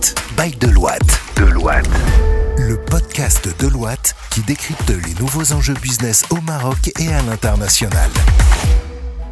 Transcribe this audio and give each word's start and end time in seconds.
Impact 0.00 0.14
by 0.36 0.56
Deloitte. 0.56 1.20
Deloitte. 1.36 1.88
Le 2.56 2.76
podcast 2.76 3.46
de 3.46 3.66
Deloitte 3.66 4.14
qui 4.30 4.40
décrypte 4.40 4.90
les 4.90 5.14
nouveaux 5.20 5.52
enjeux 5.52 5.74
business 5.74 6.24
au 6.30 6.40
Maroc 6.40 6.90
et 6.98 7.08
à 7.08 7.22
l'international. 7.22 8.10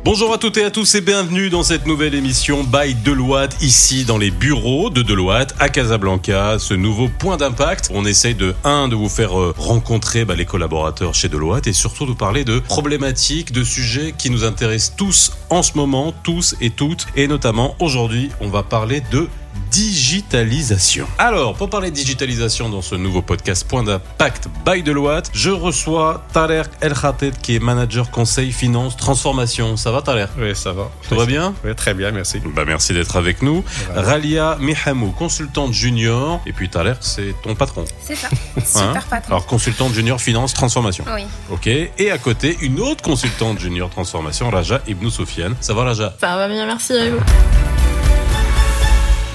Bonjour 0.05 0.33
à 0.33 0.39
toutes 0.39 0.57
et 0.59 0.65
à 0.65 0.71
tous 0.71 0.95
et 0.95 1.01
bienvenue 1.01 1.51
dans 1.51 1.63
cette 1.63 1.87
nouvelle 1.87 2.15
émission 2.15 2.65
by 2.65 2.95
Deloitte, 2.95 3.57
ici 3.63 4.05
dans 4.05 4.19
les 4.19 4.31
bureaux 4.31 4.91
de 4.91 5.03
Deloitte 5.03 5.55
à 5.59 5.69
Casablanca, 5.69 6.59
ce 6.59 6.75
nouveau 6.75 7.09
point 7.09 7.37
d'impact. 7.37 7.91
On 7.93 8.05
essaye 8.05 8.35
de, 8.35 8.55
un, 8.65 8.89
de 8.89 8.95
vous 8.95 9.09
faire 9.09 9.39
euh, 9.39 9.55
rencontrer 9.57 10.25
bah, 10.25 10.35
les 10.35 10.47
collaborateurs 10.47 11.15
chez 11.15 11.29
Deloitte 11.29 11.67
et 11.67 11.73
surtout 11.73 12.07
de 12.07 12.15
parler 12.15 12.45
de 12.45 12.59
problématiques, 12.59 13.53
de 13.53 13.65
sujets 13.65 14.15
qui 14.17 14.31
nous 14.31 14.45
intéressent 14.45 14.97
tous 14.97 15.33
en 15.51 15.63
ce 15.63 15.73
moment, 15.77 16.13
tous 16.23 16.57
et 16.61 16.71
toutes. 16.71 17.07
Et 17.17 17.27
notamment 17.27 17.75
aujourd'hui, 17.79 18.31
on 18.41 18.49
va 18.49 18.63
parler 18.63 19.03
de 19.11 19.29
digitalisation. 19.71 21.07
Alors, 21.19 21.55
pour 21.55 21.71
parler 21.71 21.91
de 21.91 21.95
digitalisation 21.95 22.69
dans 22.69 22.83
ce 22.83 22.95
nouveau 22.95 23.23
podcast 23.23 23.67
Point 23.67 23.83
d'impact 23.85 24.49
by 24.67 24.83
Deloitte, 24.83 25.31
je 25.33 25.51
reçois 25.51 26.25
Taler 26.33 26.63
El 26.81 26.95
Khatet 26.95 27.33
qui 27.43 27.57
est 27.57 27.59
manager 27.59 28.11
conseil 28.11 28.53
finance 28.53 28.97
transformation. 28.97 29.77
Ça 29.77 29.91
va 29.91 30.03
Taler? 30.03 30.27
Oui, 30.39 30.55
ça 30.55 30.73
va. 30.73 30.91
Tout 31.09 31.15
va 31.17 31.27
bien? 31.27 31.55
Oui, 31.65 31.75
très 31.75 31.95
bien, 31.95 32.11
merci. 32.11 32.41
bah 32.55 32.65
merci 32.67 32.93
d'être 32.93 33.17
avec 33.17 33.43
nous. 33.43 33.65
Voilà. 33.93 34.03
Ralia 34.09 34.57
Mihamou, 34.61 35.11
consultante 35.13 35.73
junior. 35.73 36.41
Et 36.47 36.53
puis 36.53 36.69
Taler, 36.69 36.95
c'est 37.01 37.35
ton 37.43 37.55
patron. 37.55 37.85
C'est 38.03 38.15
ça. 38.17 38.29
Hein? 38.33 38.61
Super 38.65 39.05
patron. 39.07 39.33
Alors, 39.33 39.47
consultante 39.47 39.93
junior 39.93 40.21
finance 40.21 40.55
transformation. 40.55 41.05
Oui. 41.15 41.25
Ok. 41.51 41.67
Et 41.67 42.11
à 42.11 42.19
côté, 42.19 42.57
une 42.61 42.81
autre 42.81 43.03
consultante 43.03 43.59
junior 43.59 43.91
transformation, 43.91 44.51
Raja 44.51 44.81
Ibn 44.87 45.11
Soufiane. 45.11 45.55
Ça 45.61 45.75
va 45.75 45.85
Raja? 45.85 46.15
Ça 46.21 46.37
va 46.37 46.49
bien, 46.49 46.67
merci 46.67 46.93
à 46.93 47.11
vous. 47.11 47.68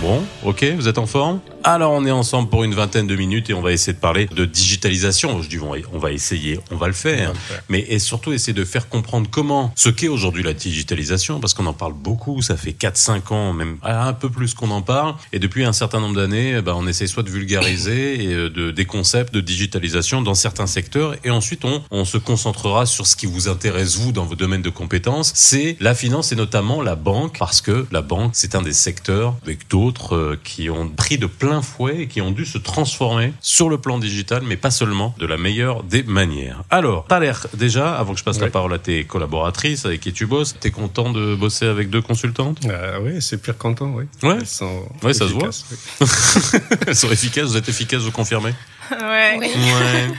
Bon, 0.03 0.21
ok, 0.43 0.65
vous 0.75 0.89
êtes 0.89 0.97
en 0.97 1.05
forme? 1.05 1.39
Alors 1.65 1.93
on 1.93 2.05
est 2.05 2.11
ensemble 2.11 2.49
pour 2.49 2.65
une 2.65 2.73
vingtaine 2.73 3.07
de 3.07 3.15
minutes 3.15 3.49
et 3.49 3.53
on 3.53 3.61
va 3.61 3.71
essayer 3.71 3.93
de 3.93 3.99
parler 3.99 4.25
de 4.25 4.43
digitalisation. 4.43 5.41
Je 5.41 5.47
dis 5.47 5.59
on 5.59 5.71
va- 5.71 5.77
on 5.93 5.97
va 5.97 6.11
essayer, 6.11 6.59
on 6.71 6.75
va 6.75 6.87
le 6.87 6.93
faire, 6.93 7.29
On 7.29 7.33
va 7.33 7.33
le 7.33 7.39
faire. 7.39 7.63
mais 7.69 7.85
et 7.87 7.99
surtout 7.99 8.33
essayer 8.33 8.51
de 8.53 8.65
faire 8.65 8.89
comprendre 8.89 9.29
comment, 9.31 9.71
ce 9.75 9.87
qu'est 9.87 10.09
aujourd'hui 10.09 10.43
la 10.43 10.53
digitalisation, 10.53 11.39
parce 11.39 11.53
qu'on 11.53 11.65
en 11.65 11.73
parle 11.73 11.93
beaucoup, 11.93 12.41
ça 12.41 12.57
fait 12.57 12.73
4-5 12.73 13.31
ans, 13.31 13.53
même 13.53 13.77
un 13.81 14.11
peu 14.11 14.29
plus 14.29 14.53
qu'on 14.53 14.71
en 14.71 14.81
parle, 14.81 15.15
et 15.31 15.39
depuis 15.39 15.63
un 15.63 15.71
certain 15.71 16.01
nombre 16.01 16.15
d'années, 16.15 16.55
eh 16.57 16.61
ben, 16.61 16.73
on 16.75 16.85
essaie 16.85 17.07
soit 17.07 17.23
de 17.23 17.29
vulgariser 17.29 18.23
et 18.25 18.33
euh, 18.33 18.49
de, 18.49 18.71
des 18.71 18.85
concepts 18.85 19.33
de 19.33 19.39
digitalisation 19.39 20.21
dans 20.21 20.35
certains 20.35 20.67
secteurs, 20.67 21.15
et 21.23 21.29
ensuite 21.29 21.63
on, 21.63 21.81
on 21.91 22.03
se 22.03 22.17
concentrera 22.17 22.85
sur 22.85 23.07
ce 23.07 23.15
qui 23.15 23.25
vous 23.25 23.47
intéresse 23.47 23.95
vous 23.95 24.11
dans 24.11 24.25
vos 24.25 24.35
domaines 24.35 24.61
de 24.63 24.69
compétences, 24.69 25.31
c'est 25.33 25.77
la 25.79 25.95
finance 25.95 26.33
et 26.33 26.35
notamment 26.35 26.81
la 26.81 26.95
banque, 26.95 27.37
parce 27.39 27.61
que 27.61 27.85
la 27.91 28.01
banque 28.01 28.31
c'est 28.33 28.53
un 28.55 28.61
des 28.61 28.73
secteurs 28.73 29.35
avec 29.43 29.69
d'autres 29.69 30.15
euh, 30.15 30.39
qui 30.43 30.69
ont 30.69 30.89
pris 30.89 31.17
de 31.17 31.25
plein 31.25 31.52
fouet 31.61 32.01
et 32.01 32.07
qui 32.07 32.21
ont 32.21 32.31
dû 32.31 32.45
se 32.45 32.57
transformer 32.57 33.33
sur 33.41 33.69
le 33.69 33.77
plan 33.77 33.99
digital, 33.99 34.43
mais 34.45 34.57
pas 34.57 34.71
seulement 34.71 35.13
de 35.19 35.25
la 35.25 35.37
meilleure 35.37 35.83
des 35.83 36.03
manières. 36.03 36.63
Alors, 36.69 37.05
t'as 37.07 37.19
l'air 37.19 37.47
déjà, 37.53 37.95
avant 37.95 38.13
que 38.13 38.19
je 38.19 38.23
passe 38.23 38.39
la 38.39 38.49
parole 38.49 38.73
à 38.73 38.79
tes 38.79 39.03
collaboratrices 39.05 39.85
avec 39.85 40.01
qui 40.01 40.13
tu 40.13 40.25
bosses, 40.25 40.55
t'es 40.59 40.71
content 40.71 41.11
de 41.11 41.35
bosser 41.35 41.65
avec 41.65 41.89
deux 41.89 42.01
consultantes? 42.01 42.59
Euh, 42.65 42.99
oui, 43.03 43.21
c'est 43.21 43.41
pire 43.41 43.57
content, 43.57 43.93
oui. 43.95 44.05
Ouais. 44.23 44.43
Sont 44.45 44.83
Ouais, 45.03 45.13
ça 45.13 45.27
se 45.27 45.33
voit. 45.33 45.49
oui. 46.01 46.07
Elles 46.87 46.95
sont 46.95 47.11
efficaces, 47.11 47.45
vous 47.49 47.57
êtes 47.57 47.69
efficaces, 47.69 48.01
vous 48.01 48.11
confirmez? 48.11 48.53
Ouais. 49.01 49.37
Oui. 49.39 49.47
Ouais. 49.47 50.11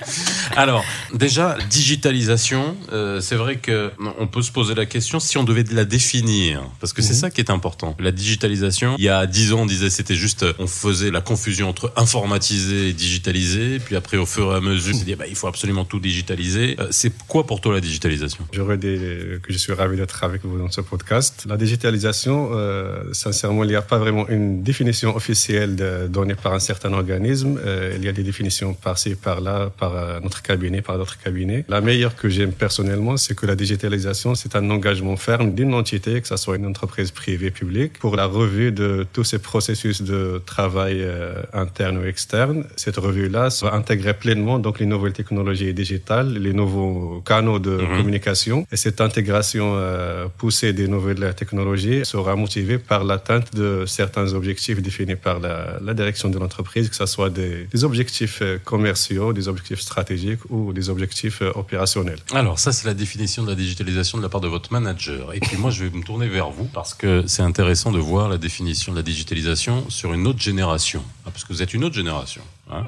Alors, 0.56 0.84
déjà, 1.14 1.56
digitalisation, 1.70 2.76
euh, 2.92 3.20
c'est 3.20 3.34
vrai 3.36 3.56
que 3.56 3.90
on 4.18 4.26
peut 4.26 4.42
se 4.42 4.52
poser 4.52 4.74
la 4.74 4.86
question 4.86 5.20
si 5.20 5.38
on 5.38 5.44
devait 5.44 5.64
la 5.72 5.84
définir, 5.84 6.62
parce 6.80 6.92
que 6.92 7.02
c'est 7.02 7.14
Mhm. 7.14 7.18
ça 7.20 7.30
qui 7.30 7.40
est 7.40 7.50
important. 7.50 7.96
La 7.98 8.12
digitalisation, 8.12 8.94
il 8.98 9.04
y 9.04 9.08
a 9.08 9.26
dix 9.26 9.52
ans, 9.52 9.60
on 9.62 9.66
disait 9.66 9.90
c'était 9.90 10.14
juste, 10.14 10.44
on 10.58 10.66
faisait 10.66 11.10
la 11.10 11.20
confusion 11.20 11.68
entre 11.68 11.92
informatiser 11.96 12.88
et 12.88 12.92
digitaliser, 12.92 13.78
puis 13.78 13.96
après, 13.96 14.16
au 14.16 14.26
fur 14.26 14.52
et 14.52 14.56
à 14.56 14.60
mesure, 14.60 14.94
on 14.94 14.98
s'est 14.98 15.04
dit, 15.04 15.14
bah, 15.14 15.24
il 15.28 15.36
faut 15.36 15.46
absolument 15.48 15.84
tout 15.84 16.00
digitaliser. 16.00 16.76
Euh, 16.78 16.88
c'est 16.90 17.12
quoi 17.26 17.46
pour 17.46 17.60
toi 17.60 17.72
la 17.74 17.80
digitalisation? 17.80 18.44
J'aurais 18.52 18.76
dit 18.78 18.96
que 19.42 19.52
je 19.52 19.58
suis 19.58 19.72
ravi 19.72 19.96
d'être 19.96 20.22
avec 20.24 20.44
vous 20.44 20.58
dans 20.58 20.70
ce 20.70 20.80
podcast. 20.80 21.44
La 21.48 21.56
digitalisation, 21.56 22.50
euh, 22.52 23.02
sincèrement, 23.12 23.64
il 23.64 23.70
n'y 23.70 23.76
a 23.76 23.82
pas 23.82 23.98
vraiment 23.98 24.28
une 24.28 24.62
définition 24.62 25.14
officielle 25.16 25.76
de- 25.76 26.06
donnée 26.08 26.34
par 26.34 26.52
un 26.54 26.58
certain 26.60 26.92
organisme. 26.92 27.58
Euh, 27.64 27.94
il 27.96 28.04
y 28.04 28.08
a 28.08 28.12
des 28.12 28.22
définitions 28.22 28.63
par-là, 28.72 29.70
par 29.78 29.94
euh, 29.96 30.20
notre 30.20 30.42
cabinet, 30.42 30.80
par 30.82 30.96
d'autres 30.98 31.18
cabinets. 31.18 31.64
La 31.68 31.80
meilleure 31.80 32.14
que 32.16 32.28
j'aime 32.28 32.52
personnellement, 32.52 33.16
c'est 33.16 33.34
que 33.34 33.46
la 33.46 33.56
digitalisation, 33.56 34.34
c'est 34.34 34.56
un 34.56 34.70
engagement 34.70 35.16
ferme 35.16 35.54
d'une 35.54 35.74
entité, 35.74 36.20
que 36.20 36.28
ce 36.28 36.36
soit 36.36 36.56
une 36.56 36.66
entreprise 36.66 37.10
privée, 37.10 37.50
publique, 37.50 37.98
pour 37.98 38.16
la 38.16 38.26
revue 38.26 38.72
de 38.72 39.06
tous 39.12 39.24
ces 39.24 39.38
processus 39.38 40.02
de 40.02 40.40
travail 40.46 40.98
euh, 41.02 41.34
interne 41.52 41.98
ou 41.98 42.04
externe. 42.04 42.64
Cette 42.76 42.96
revue-là 42.96 43.48
va 43.62 43.74
intégrer 43.74 44.14
pleinement 44.14 44.58
donc 44.58 44.78
les 44.80 44.86
nouvelles 44.86 45.12
technologies 45.12 45.74
digitales, 45.74 46.32
les 46.38 46.52
nouveaux 46.52 47.22
canaux 47.26 47.58
de 47.58 47.70
Mhm. 47.76 47.96
communication. 47.98 48.66
Et 48.72 48.76
cette 48.76 49.00
intégration 49.00 49.74
euh, 49.76 50.26
poussée 50.38 50.72
des 50.72 50.88
nouvelles 50.88 51.34
technologies 51.34 52.04
sera 52.04 52.36
motivée 52.36 52.78
par 52.78 53.04
l'atteinte 53.04 53.54
de 53.54 53.84
certains 53.86 54.32
objectifs 54.32 54.80
définis 54.80 55.16
par 55.16 55.40
la, 55.40 55.78
la 55.82 55.94
direction 55.94 56.28
de 56.28 56.38
l'entreprise, 56.38 56.88
que 56.88 56.96
ce 56.96 57.06
soit 57.06 57.30
des, 57.30 57.66
des 57.72 57.84
objectifs 57.84 58.38
commerciaux, 58.64 59.32
des 59.32 59.48
objectifs 59.48 59.80
stratégiques 59.80 60.40
ou 60.50 60.72
des 60.72 60.90
objectifs 60.90 61.42
euh, 61.42 61.52
opérationnels. 61.54 62.18
Alors 62.32 62.58
ça 62.58 62.72
c'est 62.72 62.86
la 62.86 62.94
définition 62.94 63.42
de 63.42 63.48
la 63.48 63.54
digitalisation 63.54 64.18
de 64.18 64.22
la 64.22 64.28
part 64.28 64.40
de 64.40 64.48
votre 64.48 64.72
manager. 64.72 65.34
Et 65.34 65.40
puis 65.40 65.56
moi 65.56 65.70
je 65.70 65.84
vais 65.84 65.96
me 65.96 66.02
tourner 66.02 66.28
vers 66.28 66.50
vous 66.50 66.64
parce 66.64 66.94
que 66.94 67.24
c'est 67.26 67.42
intéressant 67.42 67.92
de 67.92 67.98
voir 67.98 68.28
la 68.28 68.38
définition 68.38 68.92
de 68.92 68.96
la 68.96 69.02
digitalisation 69.02 69.88
sur 69.90 70.12
une 70.14 70.26
autre 70.26 70.40
génération. 70.40 71.02
Ah, 71.26 71.30
parce 71.30 71.44
que 71.44 71.52
vous 71.52 71.62
êtes 71.62 71.74
une 71.74 71.84
autre 71.84 71.94
génération. 71.94 72.42
Hein. 72.70 72.84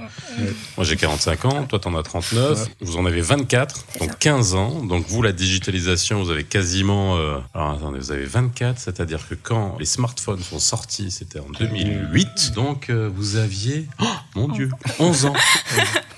Moi 0.76 0.84
j'ai 0.84 0.96
45 0.96 1.44
ans, 1.44 1.64
toi 1.64 1.78
t'en 1.78 1.96
as 1.96 2.02
39, 2.02 2.68
vous 2.80 2.96
en 2.96 3.06
avez 3.06 3.20
24, 3.20 3.84
donc 4.00 4.18
15 4.18 4.54
ans. 4.54 4.82
Donc 4.84 5.06
vous 5.08 5.22
la 5.22 5.32
digitalisation 5.32 6.22
vous 6.22 6.30
avez 6.30 6.44
quasiment... 6.44 7.16
euh, 7.16 7.38
alors 7.54 7.70
attendez, 7.70 7.98
vous 7.98 8.12
avez 8.12 8.24
24, 8.24 8.78
c'est-à-dire 8.78 9.26
que 9.28 9.34
quand 9.34 9.76
les 9.78 9.86
smartphones 9.86 10.42
sont 10.42 10.58
sortis, 10.58 11.10
c'était 11.10 11.40
en 11.40 11.48
2008, 11.58 12.52
donc 12.54 12.90
euh, 12.90 13.10
vous 13.14 13.36
aviez... 13.36 13.86
Oh, 14.00 14.04
mon 14.34 14.48
Dieu 14.48 14.70
11 14.98 15.26
ans 15.26 15.34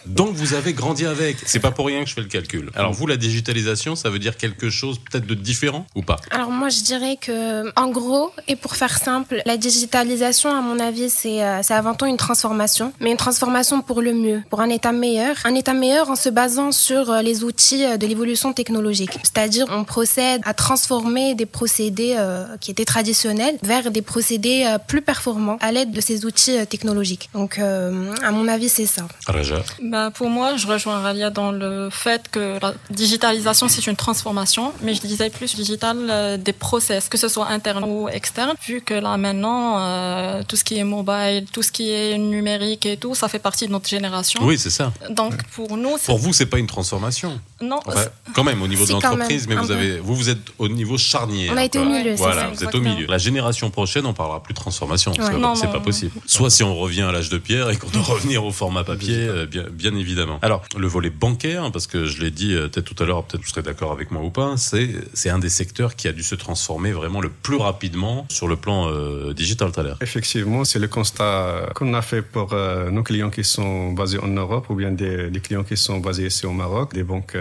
donc 0.08 0.34
vous 0.34 0.54
avez 0.54 0.72
grandi 0.72 1.06
avec. 1.06 1.36
C'est 1.46 1.60
pas 1.60 1.70
pour 1.70 1.86
rien 1.86 2.02
que 2.02 2.08
je 2.08 2.14
fais 2.14 2.20
le 2.20 2.28
calcul. 2.28 2.70
Alors 2.74 2.92
vous, 2.92 3.06
la 3.06 3.16
digitalisation, 3.16 3.94
ça 3.94 4.10
veut 4.10 4.18
dire 4.18 4.36
quelque 4.36 4.70
chose 4.70 4.98
peut-être 4.98 5.26
de 5.26 5.34
différent 5.34 5.86
ou 5.94 6.02
pas? 6.02 6.16
Alors 6.30 6.50
moi 6.50 6.68
je 6.68 6.80
dirais 6.82 7.16
que 7.20 7.68
en 7.78 7.88
gros 7.88 8.32
et 8.46 8.56
pour 8.56 8.76
faire 8.76 8.98
simple, 8.98 9.42
la 9.44 9.56
digitalisation 9.56 10.50
à 10.50 10.60
mon 10.60 10.78
avis 10.78 11.10
c'est 11.10 11.42
euh, 11.42 11.60
c'est 11.62 11.74
avant 11.74 11.94
tout 11.94 12.06
une 12.06 12.16
transformation, 12.16 12.92
mais 13.00 13.10
une 13.10 13.16
transformation 13.26 13.82
pour 13.82 14.00
le 14.02 14.12
mieux, 14.24 14.40
pour 14.50 14.60
un 14.60 14.70
état 14.78 14.92
meilleur, 14.92 15.36
un 15.44 15.54
état 15.54 15.74
meilleur 15.74 16.10
en 16.10 16.16
se 16.16 16.28
basant 16.28 16.72
sur 16.72 17.10
euh, 17.10 17.22
les 17.22 17.44
outils 17.44 17.84
euh, 17.84 17.96
de 17.96 18.06
l'évolution 18.06 18.52
technologique. 18.52 19.14
C'est-à-dire 19.22 19.66
on 19.70 19.84
procède 19.84 20.40
à 20.44 20.54
transformer 20.54 21.34
des 21.34 21.46
procédés 21.46 22.14
euh, 22.16 22.44
qui 22.60 22.70
étaient 22.70 22.90
traditionnels 22.96 23.56
vers 23.62 23.90
des 23.90 24.02
procédés 24.02 24.64
euh, 24.66 24.78
plus 24.78 25.02
performants 25.02 25.58
à 25.60 25.72
l'aide 25.72 25.90
de 25.90 26.00
ces 26.00 26.24
outils 26.24 26.56
euh, 26.56 26.64
technologiques. 26.64 27.28
Donc 27.34 27.58
euh, 27.58 28.14
à 28.22 28.30
mon 28.30 28.46
avis 28.48 28.68
c'est 28.68 28.86
ça. 28.86 29.04
Raja? 29.26 29.62
Bah, 29.82 29.97
pour 30.14 30.28
moi, 30.30 30.56
je 30.56 30.66
rejoins 30.66 31.00
Ralia 31.00 31.30
dans 31.30 31.52
le 31.52 31.88
fait 31.90 32.28
que 32.30 32.58
la 32.60 32.74
digitalisation, 32.90 33.68
c'est 33.68 33.86
une 33.86 33.96
transformation, 33.96 34.72
mais 34.82 34.94
je 34.94 35.00
disais 35.00 35.30
plus 35.30 35.54
digital 35.54 35.96
euh, 36.10 36.36
des 36.36 36.52
process, 36.52 37.08
que 37.08 37.18
ce 37.18 37.28
soit 37.28 37.48
interne 37.48 37.84
ou 37.84 38.08
externe, 38.08 38.54
vu 38.66 38.80
que 38.80 38.94
là 38.94 39.16
maintenant, 39.16 39.78
euh, 39.78 40.42
tout 40.46 40.56
ce 40.56 40.64
qui 40.64 40.78
est 40.78 40.84
mobile, 40.84 41.46
tout 41.52 41.62
ce 41.62 41.72
qui 41.72 41.90
est 41.90 42.18
numérique 42.18 42.86
et 42.86 42.96
tout, 42.96 43.14
ça 43.14 43.28
fait 43.28 43.38
partie 43.38 43.66
de 43.66 43.72
notre 43.72 43.88
génération. 43.88 44.40
Oui, 44.42 44.58
c'est 44.58 44.70
ça. 44.70 44.92
Donc 45.10 45.34
pour 45.54 45.76
nous. 45.76 45.96
Pour 46.04 46.18
vous, 46.18 46.32
c'est 46.32 46.46
pas 46.46 46.58
une 46.58 46.66
transformation. 46.66 47.40
Non, 47.60 47.80
Enfin, 47.86 48.04
quand 48.34 48.44
même, 48.44 48.62
au 48.62 48.68
niveau 48.68 48.86
de 48.86 48.92
l'entreprise, 48.92 49.48
mais 49.48 49.56
vous 49.56 49.70
avez, 49.70 49.98
vous, 49.98 50.14
vous 50.14 50.28
êtes 50.28 50.38
au 50.58 50.68
niveau 50.68 50.96
charnière. 50.96 51.52
On 51.52 51.56
a 51.56 51.64
été 51.64 51.78
au 51.78 51.84
milieu, 51.84 52.16
c'est 52.16 52.22
Voilà, 52.22 52.42
ça, 52.42 52.48
vous 52.54 52.64
êtes 52.64 52.74
au 52.74 52.80
milieu. 52.80 53.06
La 53.06 53.18
génération 53.18 53.70
prochaine, 53.70 54.06
on 54.06 54.12
parlera 54.12 54.42
plus 54.42 54.54
de 54.54 54.58
transformation. 54.58 55.12
parce 55.12 55.30
Ouais. 55.30 55.38
Non, 55.38 55.54
c'est 55.54 55.66
non, 55.66 55.72
pas 55.72 55.78
non. 55.78 55.84
possible. 55.84 56.12
Soit 56.26 56.50
si 56.50 56.62
on 56.62 56.76
revient 56.76 57.02
à 57.02 57.12
l'âge 57.12 57.30
de 57.30 57.38
pierre 57.38 57.70
et 57.70 57.76
qu'on 57.76 57.88
doit 57.88 58.02
revenir 58.14 58.44
au 58.44 58.52
format 58.52 58.84
papier, 58.84 59.16
euh, 59.16 59.46
bien, 59.46 59.87
évidemment. 59.96 60.38
Alors, 60.42 60.62
le 60.76 60.86
volet 60.86 61.10
bancaire, 61.10 61.70
parce 61.72 61.86
que 61.86 62.06
je 62.06 62.22
l'ai 62.22 62.30
dit 62.30 62.54
euh, 62.54 62.68
peut-être 62.68 62.94
tout 62.94 63.02
à 63.02 63.06
l'heure, 63.06 63.24
peut-être 63.24 63.42
vous 63.42 63.48
serez 63.48 63.62
d'accord 63.62 63.92
avec 63.92 64.10
moi 64.10 64.22
ou 64.22 64.30
pas, 64.30 64.56
c'est, 64.56 65.28
un 65.28 65.38
des 65.38 65.48
secteurs 65.48 65.94
qui 65.94 66.08
a 66.08 66.12
dû 66.12 66.22
se 66.22 66.34
transformer 66.34 66.92
vraiment 66.92 67.20
le 67.20 67.28
plus 67.28 67.56
rapidement 67.56 68.26
sur 68.30 68.48
le 68.48 68.56
plan 68.56 68.88
euh, 68.88 69.34
digital 69.34 69.72
tout 69.72 69.80
à 69.80 69.82
l'heure. 69.82 69.98
Effectivement, 70.00 70.64
c'est 70.64 70.78
le 70.78 70.88
constat 70.88 71.70
qu'on 71.74 71.92
a 71.94 72.02
fait 72.02 72.22
pour 72.22 72.52
euh, 72.52 72.90
nos 72.90 73.02
clients 73.02 73.30
qui 73.30 73.44
sont 73.44 73.92
basés 73.92 74.18
en 74.18 74.28
Europe 74.28 74.70
ou 74.70 74.74
bien 74.74 74.90
des, 74.90 75.30
clients 75.42 75.64
qui 75.64 75.76
sont 75.76 75.98
basés 75.98 76.26
ici 76.26 76.46
au 76.46 76.52
Maroc, 76.52 76.94
des 76.94 77.04
banques 77.04 77.36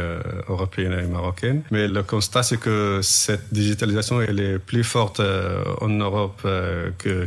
européennes 0.47 0.93
et 0.93 1.07
marocaines. 1.07 1.63
Mais 1.71 1.88
le 1.88 2.03
constat, 2.03 2.43
c'est 2.43 2.57
que 2.57 3.00
cette 3.01 3.51
digitalisation, 3.51 4.21
elle 4.21 4.39
est 4.39 4.59
plus 4.59 4.83
forte 4.83 5.19
en 5.19 5.89
Europe 5.89 6.47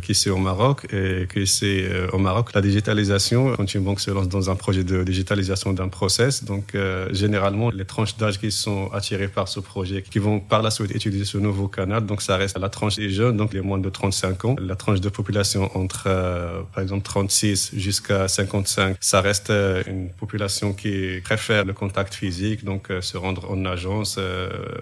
qu'ici 0.03 0.31
au 0.31 0.37
Maroc 0.37 0.87
et 0.93 1.27
qu'ici 1.33 1.83
au 2.13 2.19
Maroc. 2.19 2.51
La 2.55 2.61
digitalisation, 2.61 3.55
quand 3.57 3.75
une 3.75 3.83
banque 3.83 4.01
se 4.01 4.11
lance 4.11 4.29
dans 4.29 4.49
un 4.49 4.55
projet 4.55 4.85
de 4.85 5.03
digitalisation 5.11 5.73
d'un 5.73 5.89
process. 5.89 6.45
Donc, 6.45 6.75
euh, 6.75 7.09
généralement, 7.13 7.71
les 7.71 7.85
tranches 7.85 8.17
d'âge 8.17 8.39
qui 8.39 8.51
sont 8.51 8.91
attirées 8.93 9.29
par 9.29 9.49
ce 9.49 9.61
projet, 9.61 10.03
qui 10.03 10.19
vont 10.19 10.41
par 10.41 10.63
la 10.63 10.71
suite 10.71 10.93
utiliser 10.95 11.25
ce 11.25 11.39
nouveau 11.39 11.69
canal, 11.69 12.07
donc 12.07 12.23
ça 12.23 12.37
reste 12.37 12.59
la 12.59 12.69
tranche 12.69 12.97
des 12.97 13.11
jeunes, 13.11 13.37
donc 13.37 13.53
les 13.53 13.61
moins 13.61 13.79
de 13.79 13.91
35 13.91 14.45
ans. 14.45 14.57
La 14.59 14.77
tranche 14.77 15.01
de 15.01 15.09
population 15.09 15.63
entre, 15.77 16.05
euh, 16.07 16.63
par 16.73 16.83
exemple, 16.83 17.05
36 17.05 17.73
jusqu'à 17.77 18.29
55, 18.29 18.97
ça 19.01 19.21
reste 19.21 19.51
euh, 19.51 19.83
une 19.87 20.09
population 20.11 20.73
qui 20.73 21.21
préfère 21.23 21.65
le 21.65 21.73
contact 21.73 22.15
physique, 22.15 22.65
donc 22.65 22.89
se 23.01 23.17
rendre 23.17 23.51
en 23.51 23.65
agence, 23.65 24.19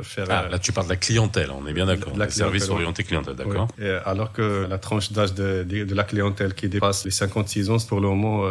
faire... 0.02 0.26
Ah, 0.30 0.48
là, 0.50 0.58
tu 0.58 0.72
parles 0.72 0.86
de 0.86 0.92
la 0.92 0.96
clientèle, 0.96 1.50
on 1.50 1.66
est 1.66 1.72
bien 1.72 1.86
d'accord. 1.86 2.12
La 2.16 2.28
service 2.28 2.68
orienté 2.68 3.02
clientèle, 3.04 3.34
d'accord. 3.34 3.68
Alors 4.04 4.32
que 4.32 4.66
la 4.68 4.78
tranche 4.78 5.12
d'âge 5.12 5.34
de, 5.34 5.64
de, 5.64 5.94
la 5.94 6.04
clientèle 6.04 6.54
qui 6.54 6.68
dépasse 6.68 7.04
les 7.04 7.10
56 7.10 7.70
ans, 7.70 7.76
pour 7.88 8.00
le 8.00 8.08
moment, 8.08 8.44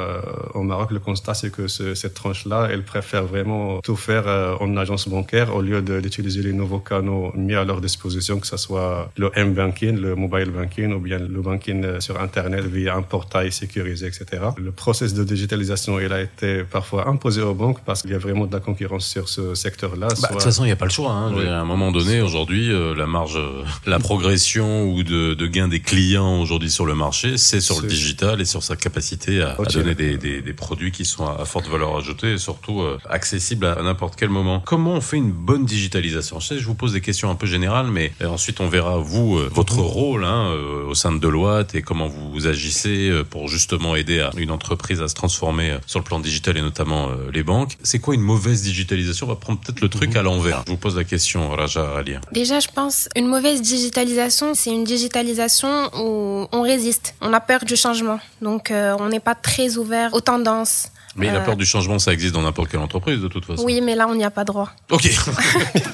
au 0.53 0.63
Maroc, 0.63 0.91
le 0.91 0.99
constat, 0.99 1.33
c'est 1.33 1.51
que 1.51 1.56
cette 1.67 2.13
tranche-là, 2.13 2.69
elle 2.71 2.83
préfère 2.83 3.25
vraiment 3.25 3.79
tout 3.81 3.95
faire 3.95 4.27
en 4.59 4.77
agence 4.77 5.07
bancaire 5.07 5.55
au 5.55 5.61
lieu 5.61 5.81
d'utiliser 5.81 6.41
les 6.41 6.53
nouveaux 6.53 6.79
canaux 6.79 7.31
mis 7.35 7.55
à 7.55 7.63
leur 7.63 7.81
disposition, 7.81 8.39
que 8.39 8.47
ce 8.47 8.57
soit 8.57 9.11
le 9.17 9.31
M-banking, 9.33 9.97
le 9.97 10.15
mobile 10.15 10.51
banking 10.51 10.93
ou 10.93 10.99
bien 10.99 11.19
le 11.19 11.41
banking 11.41 11.99
sur 11.99 12.19
Internet 12.19 12.65
via 12.65 12.95
un 12.95 13.01
portail 13.01 13.51
sécurisé, 13.51 14.07
etc. 14.07 14.25
Le 14.57 14.71
process 14.71 15.13
de 15.13 15.23
digitalisation, 15.23 15.99
il 15.99 16.11
a 16.13 16.21
été 16.21 16.63
parfois 16.63 17.07
imposé 17.07 17.41
aux 17.41 17.53
banques 17.53 17.79
parce 17.85 18.01
qu'il 18.01 18.11
y 18.11 18.15
a 18.15 18.19
vraiment 18.19 18.45
de 18.45 18.53
la 18.53 18.59
concurrence 18.59 19.07
sur 19.07 19.29
ce 19.29 19.55
secteur-là. 19.55 20.07
Bah, 20.07 20.27
de 20.29 20.33
toute 20.33 20.43
façon, 20.43 20.63
il 20.63 20.67
n'y 20.67 20.73
a 20.73 20.77
pas 20.77 20.85
le 20.85 20.91
choix. 20.91 21.11
Hein. 21.11 21.33
À 21.47 21.59
un 21.59 21.65
moment 21.65 21.91
donné, 21.91 22.21
aujourd'hui, 22.21 22.71
euh, 22.71 22.95
la 22.95 23.07
marge, 23.07 23.37
euh, 23.37 23.63
la 23.85 23.99
progression 23.99 24.89
ou 24.91 25.03
de, 25.03 25.33
de 25.33 25.47
gain 25.47 25.67
des 25.67 25.79
clients 25.79 26.41
aujourd'hui 26.41 26.69
sur 26.69 26.85
le 26.85 26.95
marché, 26.95 27.37
c'est 27.37 27.61
sur 27.61 27.81
le 27.81 27.87
digital 27.87 28.41
et 28.41 28.45
sur 28.45 28.63
sa 28.63 28.75
capacité 28.75 29.41
à, 29.41 29.55
donner 29.71 29.95
des, 29.95 30.17
des, 30.17 30.41
des, 30.41 30.53
produits 30.53 30.91
qui 30.91 31.05
sont 31.05 31.25
à 31.25 31.45
forte 31.47 31.67
valeur 31.67 31.95
ajoutée 31.97 32.33
et 32.33 32.37
surtout 32.37 32.81
euh, 32.81 32.99
accessibles 33.09 33.65
à, 33.65 33.81
n'importe 33.81 34.15
quel 34.15 34.29
moment. 34.29 34.61
Comment 34.65 34.93
on 34.93 35.01
fait 35.01 35.17
une 35.17 35.31
bonne 35.31 35.65
digitalisation? 35.65 36.39
Je 36.39 36.47
sais, 36.47 36.59
je 36.59 36.65
vous 36.65 36.75
pose 36.75 36.93
des 36.93 37.01
questions 37.01 37.29
un 37.29 37.35
peu 37.35 37.47
générales, 37.47 37.87
mais 37.87 38.11
euh, 38.21 38.27
ensuite 38.27 38.59
on 38.59 38.67
verra 38.67 38.97
vous 38.97 39.37
euh, 39.37 39.49
votre 39.51 39.79
rôle 39.79 40.23
hein, 40.23 40.53
au 40.87 40.93
sein 40.93 41.11
de 41.11 41.19
Deloitte 41.19 41.75
et 41.75 41.81
comment 41.81 42.07
vous 42.07 42.47
agissez 42.47 43.11
pour 43.29 43.47
justement 43.47 43.95
aider 43.95 44.19
à 44.19 44.31
une 44.37 44.51
entreprise 44.51 45.01
à 45.01 45.07
se 45.07 45.15
transformer 45.15 45.77
sur 45.85 45.99
le 45.99 46.03
plan 46.03 46.19
digital 46.19 46.57
et 46.57 46.61
notamment 46.61 47.09
les 47.33 47.43
banques. 47.43 47.77
C'est 47.83 47.99
quoi 47.99 48.15
une 48.15 48.21
mauvaise 48.21 48.61
digitalisation? 48.61 49.25
On 49.25 49.29
va 49.29 49.35
prendre 49.35 49.59
peut-être 49.59 49.81
le 49.81 49.89
truc 49.89 50.15
à 50.15 50.21
l'envers. 50.21 50.63
Je 50.65 50.71
vous 50.71 50.77
pose 50.77 50.95
la 50.95 51.03
question, 51.03 51.49
Raja 51.49 51.97
Alia. 51.97 52.21
Déjà, 52.31 52.59
je 52.59 52.67
pense 52.67 53.09
une 53.15 53.27
mauvaise 53.27 53.61
digitalisation, 53.61 54.53
c'est 54.53 54.71
une 54.71 54.83
digitalisation 54.83 55.89
où 55.97 56.47
on 56.51 56.61
résiste. 56.61 57.15
On 57.21 57.33
a 57.33 57.39
peur 57.39 57.65
du 57.65 57.75
changement, 57.75 58.19
donc 58.41 58.71
on 58.71 59.09
n'est 59.09 59.19
pas 59.19 59.35
très 59.35 59.77
ouvert 59.77 60.13
aux 60.13 60.21
tendances. 60.21 60.91
Mais 61.17 61.31
la 61.31 61.41
peur 61.41 61.57
du 61.57 61.65
changement, 61.65 61.99
ça 61.99 62.13
existe 62.13 62.33
dans 62.33 62.43
n'importe 62.43 62.69
quelle 62.69 62.79
entreprise 62.79 63.19
de 63.19 63.27
toute 63.27 63.45
façon. 63.45 63.63
Oui, 63.63 63.81
mais 63.81 63.95
là, 63.95 64.07
on 64.07 64.15
n'y 64.15 64.23
a 64.23 64.31
pas 64.31 64.43
droit. 64.43 64.69
Ok. 64.91 65.09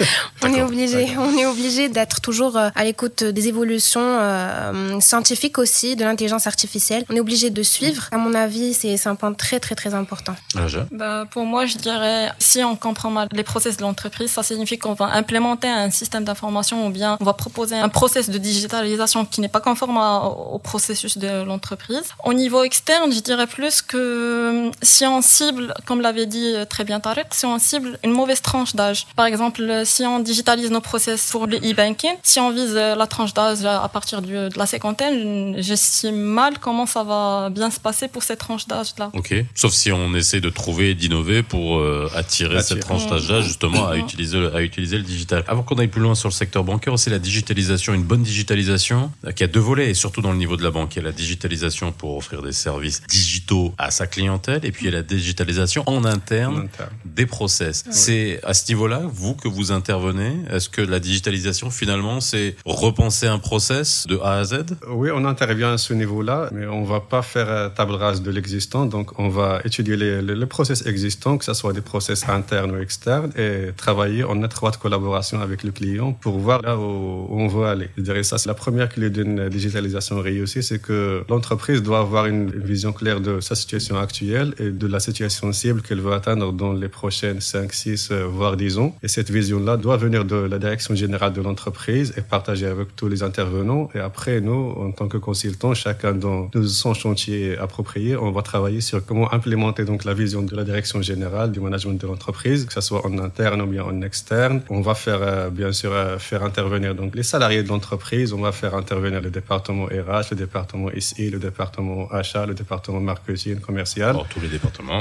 on 0.44 0.54
est 0.54 0.62
obligé, 0.62 1.18
on 1.18 1.38
est 1.38 1.46
obligé 1.46 1.90
d'être 1.90 2.22
toujours 2.22 2.58
euh, 2.58 2.70
à 2.76 2.84
l'écoute 2.84 3.24
des 3.24 3.48
évolutions 3.48 4.02
euh, 4.02 5.00
scientifiques 5.00 5.58
aussi, 5.58 5.96
de 5.96 6.04
l'intelligence 6.04 6.48
artificielle. 6.48 7.06
On 7.10 7.16
est 7.16 7.20
obligé 7.20 7.50
de 7.50 7.64
suivre. 7.64 8.08
À 8.12 8.18
mon 8.18 8.34
avis, 8.34 8.74
c'est 8.74 9.08
un 9.08 9.16
point 9.16 9.34
très 9.34 9.60
très 9.60 9.76
très 9.76 9.94
important. 9.94 10.36
Ah, 10.56 10.68
bah, 10.92 11.26
pour 11.30 11.46
moi, 11.46 11.66
je 11.66 11.78
dirais, 11.78 12.32
si 12.40 12.64
on 12.64 12.76
comprend 12.76 13.10
mal 13.10 13.28
les 13.32 13.44
process 13.44 13.78
de 13.78 13.82
l'entreprise, 13.82 14.32
ça 14.32 14.44
signifie 14.44 14.78
qu'on 14.78 14.94
va 14.94 15.06
implémenter 15.14 15.68
un 15.68 15.90
système 15.90 16.24
d'information 16.24 16.88
ou 16.88 16.90
bien 16.90 17.18
on 17.20 17.26
va 17.26 17.34
proposer 17.34 17.76
un 17.76 17.90
process 17.90 18.30
de 18.30 18.38
digitalisation 18.38 19.26
qui 19.26 19.42
n'est 19.42 19.48
pas 19.48 19.62
conforme 19.62 19.98
au 19.98 20.60
processus 20.60 21.18
de 21.18 21.44
l'entreprise. 21.44 22.04
Au 22.24 22.34
niveau 22.34 22.64
externe, 22.64 23.12
je 23.12 23.20
dirais 23.20 23.48
plus 23.48 23.82
que 23.82 24.72
si 24.82 25.06
on 25.06 25.13
on 25.14 25.22
cible, 25.22 25.74
comme 25.86 26.02
l'avait 26.02 26.26
dit 26.26 26.54
très 26.70 26.84
bien 26.84 27.00
Tarek, 27.00 27.28
si 27.32 27.46
on 27.46 27.60
cible 27.60 27.98
une 28.04 28.12
mauvaise 28.12 28.42
tranche 28.42 28.76
d'âge. 28.76 29.08
Par 29.16 29.26
exemple, 29.26 29.84
si 29.86 30.04
on 30.04 30.20
digitalise 30.20 30.72
nos 30.72 30.82
process 30.82 31.30
pour 31.32 31.48
le 31.48 31.58
e-banking, 31.58 32.14
si 32.24 32.40
on 32.40 32.52
vise 32.52 32.74
la 32.74 33.08
tranche 33.08 33.34
d'âge 33.34 33.64
à 33.66 33.88
partir 33.90 34.22
de 34.22 34.50
la 34.56 34.66
cinquantaine, 34.66 35.56
j'estime 35.58 36.16
mal 36.16 36.60
comment 36.60 36.86
ça 36.86 37.04
va 37.04 37.50
bien 37.50 37.70
se 37.70 37.80
passer 37.80 38.08
pour 38.08 38.24
cette 38.24 38.40
tranche 38.40 38.68
d'âge-là. 38.68 39.12
Ok. 39.14 39.34
Sauf 39.56 39.74
si 39.74 39.92
on 39.92 40.14
essaie 40.16 40.42
de 40.42 40.50
trouver, 40.50 40.96
d'innover 40.96 41.44
pour 41.44 41.80
euh, 41.80 42.10
attirer 42.16 42.62
cette 42.62 42.80
tranche 42.80 43.08
d'âge-là 43.08 43.42
justement 43.42 43.88
à 43.88 43.98
utiliser, 43.98 44.40
le, 44.40 44.56
à 44.56 44.62
utiliser 44.62 44.98
le 44.98 45.04
digital. 45.04 45.44
Avant 45.48 45.64
qu'on 45.64 45.76
aille 45.76 45.88
plus 45.88 46.02
loin 46.02 46.16
sur 46.16 46.30
le 46.30 46.34
secteur 46.34 46.64
bancaire, 46.64 46.98
c'est 46.98 47.10
la 47.10 47.20
digitalisation, 47.20 47.94
une 47.94 48.04
bonne 48.04 48.24
digitalisation 48.24 49.12
euh, 49.26 49.32
qui 49.32 49.44
a 49.44 49.48
deux 49.48 49.60
volets 49.60 49.90
et 49.90 49.94
surtout 49.94 50.22
dans 50.22 50.32
le 50.32 50.38
niveau 50.38 50.58
de 50.58 50.64
la 50.64 50.72
banque. 50.72 50.96
Il 50.96 50.98
y 50.98 51.02
a 51.02 51.06
la 51.06 51.12
digitalisation 51.12 51.92
pour 51.92 52.18
offrir 52.18 52.42
des 52.42 52.52
services 52.52 53.02
digitaux 53.08 53.74
à 53.78 53.92
sa 53.92 54.08
clientèle 54.08 54.62
et 54.64 54.72
puis 54.72 54.86
il 54.86 54.92
y 54.92 54.93
a 54.93 54.93
la 54.94 55.04
digitalisation 55.04 55.84
en 55.86 56.06
interne, 56.06 56.70
des 57.06 57.26
process. 57.26 57.84
C'est 57.92 58.40
à 58.44 58.54
ce 58.54 58.72
niveau-là, 58.72 59.02
vous, 59.06 59.34
que 59.34 59.48
vous 59.48 59.72
intervenez? 59.72 60.34
Est-ce 60.50 60.70
que 60.70 60.82
la 60.82 61.00
digitalisation, 61.00 61.70
finalement, 61.70 62.22
c'est 62.22 62.56
repenser 62.66 63.28
un 63.28 63.40
process 63.40 64.06
de 64.08 64.18
A 64.20 64.40
à 64.40 64.44
Z? 64.44 64.54
Oui, 64.90 65.10
on 65.14 65.26
intervient 65.26 65.74
à 65.74 65.78
ce 65.78 65.94
niveau-là, 65.94 66.50
mais 66.52 66.66
on 66.68 66.84
va 66.84 67.00
pas 67.00 67.22
faire 67.22 67.74
table 67.74 67.94
rase 67.94 68.22
de 68.22 68.32
l'existant. 68.32 68.86
Donc, 68.86 69.20
on 69.20 69.30
va 69.30 69.62
étudier 69.66 69.96
les, 69.98 70.22
les, 70.22 70.46
process 70.46 70.86
existants, 70.86 71.38
que 71.38 71.46
ce 71.46 71.54
soit 71.54 71.74
des 71.74 71.82
process 71.82 72.30
internes 72.30 72.72
ou 72.72 72.78
externes, 72.78 73.32
et 73.38 73.72
travailler 73.76 74.24
en 74.24 74.44
étroite 74.44 74.78
collaboration 74.78 75.42
avec 75.42 75.64
le 75.64 75.72
client 75.72 76.14
pour 76.14 76.38
voir 76.38 76.62
là 76.62 76.78
où, 76.78 77.28
on 77.30 77.48
veut 77.48 77.66
aller. 77.66 77.90
Je 77.98 78.04
dirais 78.04 78.24
ça, 78.24 78.38
c'est 78.38 78.48
la 78.48 78.54
première 78.54 78.90
clé 78.90 79.10
d'une 79.10 79.50
digitalisation 79.50 80.20
réussie, 80.20 80.64
c'est 80.64 80.80
que 80.80 81.24
l'entreprise 81.30 81.82
doit 81.82 82.00
avoir 82.00 82.26
une 82.26 82.52
vision 82.52 82.92
claire 82.94 83.22
de 83.22 83.40
sa 83.40 83.56
situation 83.56 83.98
actuelle 83.98 84.54
et 84.60 84.70
de 84.70 84.83
la 84.88 85.00
situation 85.00 85.52
cible 85.52 85.82
qu'elle 85.82 86.02
veut 86.02 86.14
atteindre 86.14 86.52
dans 86.52 86.74
les 86.74 86.90
prochaines 86.90 87.42
5, 87.42 87.72
6, 87.74 88.10
euh, 88.12 88.26
voire 88.26 88.58
10 88.58 88.78
ans. 88.78 88.96
Et 89.04 89.08
cette 89.08 89.30
vision-là 89.30 89.78
doit 89.78 89.98
venir 89.98 90.26
de 90.26 90.36
la 90.36 90.60
direction 90.60 90.96
générale 90.96 91.34
de 91.34 91.42
l'entreprise 91.42 92.14
et 92.18 92.22
partagée 92.22 92.68
avec 92.68 92.96
tous 92.96 93.08
les 93.08 93.24
intervenants. 93.24 93.90
Et 93.96 94.00
après, 94.00 94.42
nous, 94.42 94.74
en 94.78 94.92
tant 94.92 95.08
que 95.08 95.18
consultants, 95.18 95.74
chacun 95.74 96.14
dans 96.14 96.50
son 96.66 96.94
chantier 96.94 97.58
approprié, 97.58 98.16
on 98.16 98.32
va 98.32 98.42
travailler 98.42 98.82
sur 98.82 99.06
comment 99.06 99.34
implémenter 99.34 99.86
donc 99.86 100.04
la 100.04 100.14
vision 100.14 100.42
de 100.42 100.56
la 100.56 100.64
direction 100.64 101.02
générale 101.02 101.52
du 101.52 101.60
management 101.60 102.00
de 102.00 102.08
l'entreprise, 102.08 102.66
que 102.66 102.74
ce 102.74 102.82
soit 102.82 103.06
en 103.06 103.18
interne 103.20 103.62
ou 103.62 103.68
bien 103.68 103.84
en 103.84 104.02
externe. 104.02 104.62
On 104.70 104.82
va 104.82 104.96
faire, 104.96 105.20
euh, 105.22 105.50
bien 105.50 105.72
sûr, 105.72 105.92
euh, 105.94 106.18
faire 106.18 106.44
intervenir 106.44 106.96
donc 106.96 107.16
les 107.16 107.24
salariés 107.24 107.64
de 107.64 107.70
l'entreprise. 107.70 108.34
On 108.34 108.42
va 108.42 108.52
faire 108.52 108.76
intervenir 108.76 109.22
le 109.22 109.30
département 109.30 109.86
RH, 109.86 110.32
le 110.32 110.38
département 110.38 110.90
SI, 110.98 111.30
le 111.30 111.40
département 111.40 112.10
achat, 112.12 112.46
le 112.46 112.54
département 112.54 113.00
marketing, 113.00 113.60
commercial. 113.60 114.16
tous 114.34 114.40
les 114.42 114.48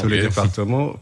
tous 0.01 0.09
les 0.09 0.23
départements. 0.23 0.99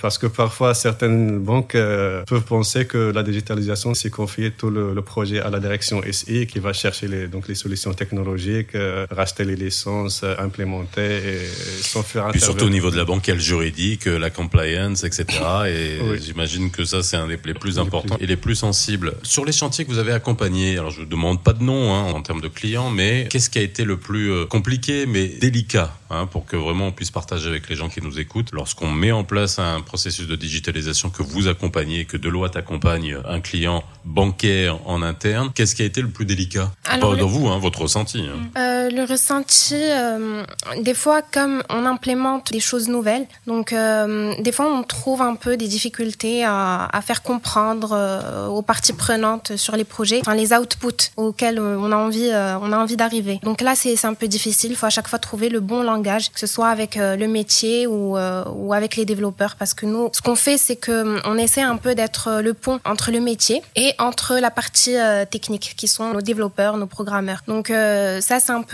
parce 0.00 0.18
que 0.18 0.26
parfois, 0.26 0.74
certaines 0.74 1.38
banques 1.38 1.74
euh, 1.74 2.24
peuvent 2.24 2.44
penser 2.44 2.86
que 2.86 3.12
la 3.12 3.22
digitalisation, 3.22 3.94
c'est 3.94 4.10
confier 4.10 4.50
tout 4.50 4.70
le, 4.70 5.00
projet 5.02 5.40
à 5.40 5.50
la 5.50 5.58
direction 5.58 6.00
SI 6.10 6.46
qui 6.46 6.60
va 6.60 6.72
chercher 6.72 7.08
les, 7.08 7.26
donc 7.26 7.48
les 7.48 7.56
solutions 7.56 7.92
technologiques, 7.92 8.74
euh, 8.74 9.06
racheter 9.10 9.44
les 9.44 9.56
licences, 9.56 10.22
euh, 10.22 10.34
implémenter 10.38 11.16
et, 11.16 11.46
sans 11.82 12.02
faire 12.02 12.28
Puis 12.28 12.40
surtout 12.40 12.66
au 12.66 12.70
niveau 12.70 12.90
de 12.90 12.96
la 12.96 13.04
banque, 13.04 13.30
juridique, 13.36 14.06
la 14.06 14.30
compliance, 14.30 15.04
etc. 15.04 15.26
Et 15.66 15.98
j'imagine 16.20 16.70
que 16.70 16.84
ça, 16.84 17.02
c'est 17.02 17.16
un 17.16 17.26
des 17.26 17.36
plus 17.36 17.78
importants 17.78 18.16
et 18.20 18.26
les 18.26 18.36
plus 18.36 18.54
sensibles. 18.54 19.14
Sur 19.22 19.44
les 19.44 19.52
chantiers 19.52 19.84
que 19.84 19.90
vous 19.90 19.98
avez 19.98 20.12
accompagnés, 20.12 20.78
alors 20.78 20.90
je 20.90 21.00
ne 21.00 21.06
demande 21.06 21.42
pas 21.42 21.52
de 21.52 21.62
nom 21.62 21.94
hein, 21.94 22.12
en 22.12 22.22
termes 22.22 22.40
de 22.40 22.48
clients, 22.48 22.90
mais 22.90 23.26
qu'est-ce 23.30 23.50
qui 23.50 23.58
a 23.58 23.62
été 23.62 23.84
le 23.84 23.96
plus 23.96 24.46
compliqué 24.46 25.06
mais 25.06 25.26
délicat 25.28 25.92
hein, 26.12 26.26
pour 26.26 26.46
que 26.46 26.56
vraiment 26.56 26.88
on 26.88 26.92
puisse 26.92 27.10
partager 27.10 27.48
avec 27.48 27.68
les 27.68 27.76
gens 27.76 27.88
qui 27.88 28.00
nous 28.00 28.18
écoute, 28.18 28.48
lorsqu'on 28.52 28.90
met 28.90 29.12
en 29.12 29.24
place 29.24 29.58
un 29.58 29.80
processus 29.80 30.26
de 30.26 30.36
digitalisation 30.36 31.10
que 31.10 31.22
vous 31.22 31.48
accompagnez, 31.48 32.04
que 32.04 32.16
Deloitte 32.16 32.56
accompagne 32.56 33.16
un 33.26 33.40
client 33.40 33.82
bancaire 34.04 34.78
en 34.86 35.02
interne, 35.02 35.50
qu'est-ce 35.54 35.74
qui 35.74 35.82
a 35.82 35.86
été 35.86 36.02
le 36.02 36.08
plus 36.08 36.24
délicat? 36.24 36.70
Pas 36.84 36.98
dans 36.98 37.26
vous, 37.26 37.48
hein, 37.48 37.58
votre 37.58 37.82
ressenti. 37.82 38.20
Hein. 38.20 38.50
Euh, 38.56 38.71
le 38.90 39.04
ressenti, 39.04 39.74
euh, 39.76 40.42
des 40.80 40.94
fois, 40.94 41.22
comme 41.22 41.62
on 41.70 41.84
implémente 41.86 42.52
des 42.52 42.60
choses 42.60 42.88
nouvelles, 42.88 43.26
donc 43.46 43.72
euh, 43.72 44.34
des 44.40 44.52
fois 44.52 44.66
on 44.66 44.82
trouve 44.82 45.22
un 45.22 45.34
peu 45.34 45.56
des 45.56 45.68
difficultés 45.68 46.44
à, 46.44 46.88
faire 47.02 47.22
comprendre 47.22 47.90
euh, 47.92 48.46
aux 48.46 48.62
parties 48.62 48.92
prenantes 48.92 49.56
sur 49.56 49.74
les 49.76 49.84
projets, 49.84 50.20
enfin 50.20 50.34
les 50.34 50.52
outputs 50.52 51.10
auxquels 51.16 51.58
on 51.58 51.90
a 51.90 51.96
envie, 51.96 52.30
euh, 52.30 52.56
on 52.60 52.72
a 52.72 52.78
envie 52.78 52.96
d'arriver. 52.96 53.40
Donc 53.42 53.60
là, 53.60 53.74
c'est 53.74 54.04
un 54.04 54.14
peu 54.14 54.28
difficile. 54.28 54.70
Il 54.72 54.76
faut 54.76 54.86
à 54.86 54.90
chaque 54.90 55.08
fois 55.08 55.18
trouver 55.18 55.48
le 55.48 55.60
bon 55.60 55.82
langage, 55.82 56.30
que 56.30 56.38
ce 56.38 56.46
soit 56.46 56.68
avec 56.68 56.96
le 56.96 57.26
métier 57.26 57.86
ou 57.86 58.16
euh, 58.16 58.44
ou, 58.54 58.72
avec 58.72 58.96
les 58.96 59.04
développeurs 59.04 59.56
parce 59.56 59.74
que 59.74 59.86
nous, 59.86 60.10
ce 60.12 60.20
qu'on 60.20 60.34
fait, 60.34 60.58
c'est 60.58 60.76
que 60.76 61.20
on 61.26 61.36
essaie 61.36 61.62
un 61.62 61.76
peu 61.76 61.94
d'être 61.94 62.28
euh, 62.28 62.42
le 62.42 62.54
pont 62.54 62.80
entre 62.84 63.10
le 63.10 63.20
métier 63.20 63.62
et 63.76 63.92
entre 63.98 64.38
la 64.38 64.50
partie 64.50 64.96
euh, 64.96 65.24
technique 65.24 65.74
qui 65.76 65.88
sont 65.88 66.12
nos 66.12 66.20
développeurs, 66.20 66.76
nos 66.76 66.86
programmeurs. 66.86 67.42
Donc 67.46 67.68
ça, 67.68 68.40
c'est 68.40 68.52
un 68.52 68.62
peu 68.62 68.71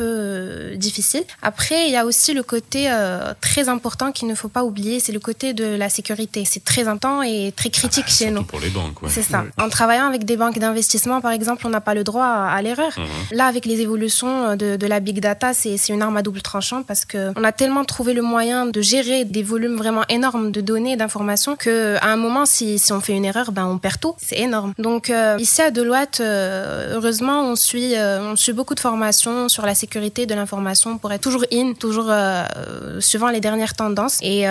difficile. 0.77 1.25
Après, 1.43 1.87
il 1.87 1.93
y 1.93 1.97
a 1.97 2.05
aussi 2.05 2.35
le 2.35 2.43
côté 2.43 2.91
très 3.41 3.69
important 3.69 4.13
qu'il 4.13 4.29
ne 4.29 4.35
faut 4.35 4.49
pas 4.49 4.65
oublier, 4.65 5.01
c'est 5.01 5.13
le 5.13 5.21
côté 5.21 5.53
de 5.53 5.65
la 5.65 5.89
sécurité. 5.89 6.45
C'est 6.45 6.65
très 6.65 6.89
important 6.89 7.23
et 7.23 7.53
très 7.55 7.71
critique 7.71 8.05
ah, 8.09 8.11
chez 8.11 8.31
nous. 8.31 8.45
Pour 8.45 8.61
les 8.61 8.71
banques, 8.71 8.97
C'est 9.09 9.23
ça. 9.23 9.45
En 9.59 9.69
travaillant 9.69 10.07
avec 10.07 10.25
des 10.25 10.37
banques 10.37 10.59
d'investissement, 10.59 11.21
par 11.21 11.33
exemple, 11.33 11.67
on 11.67 11.71
n'a 11.71 11.81
pas 11.81 11.95
le 11.95 12.05
droit 12.05 12.25
à, 12.25 12.61
l'erreur. 12.63 12.93
Mhm. 12.97 13.07
Là, 13.33 13.47
avec 13.47 13.67
les 13.67 13.81
évolutions 13.81 14.57
de, 14.57 14.77
de 14.77 14.87
la 14.87 15.01
big 15.01 15.21
data, 15.21 15.55
c'est 15.55 15.77
une 15.89 16.03
arme 16.03 16.17
à 16.17 16.23
double 16.23 16.43
tranchant 16.43 16.83
parce 16.83 17.05
que 17.05 17.33
on 17.37 17.45
a 17.45 17.53
tellement 17.53 17.85
trouvé 17.85 18.15
le 18.15 18.23
moyen 18.23 18.67
de 18.67 18.81
gérer 18.81 19.25
des 19.25 19.43
volumes 19.43 19.77
vraiment 19.77 20.05
énormes 20.09 20.51
de 20.51 20.61
données, 20.61 20.97
d'informations, 20.97 21.57
que 21.57 21.97
à 21.97 22.09
un 22.09 22.17
moment, 22.17 22.47
si, 22.47 22.79
si 22.79 22.93
on 22.93 23.01
fait 23.01 23.15
une 23.15 23.25
erreur, 23.25 23.53
ben 23.53 23.67
on 23.67 23.79
perd 23.79 24.01
tout. 24.01 24.15
C'est 24.19 24.39
énorme. 24.39 24.75
Donc 24.79 25.11
euh, 25.11 25.37
ici 25.39 25.63
à 25.63 25.71
Deloitte, 25.71 26.21
euh, 26.21 26.95
heureusement, 26.95 27.43
on 27.43 27.57
suit, 27.57 27.97
euh, 27.97 28.33
on 28.33 28.37
suit 28.37 28.53
beaucoup 28.53 28.75
de 28.75 28.81
formations 28.81 29.49
sur 29.49 29.65
la 29.67 29.75
sécurité 29.75 29.88
de 29.89 30.35
l'information 30.35 30.99
pour 30.99 31.13
être 31.13 31.23
toujours 31.23 31.45
in, 31.53 31.73
toujours 31.73 32.11
suivant 33.01 33.29
les 33.29 33.41
dernières 33.41 33.75
tendances. 33.75 34.19
Et 34.23 34.45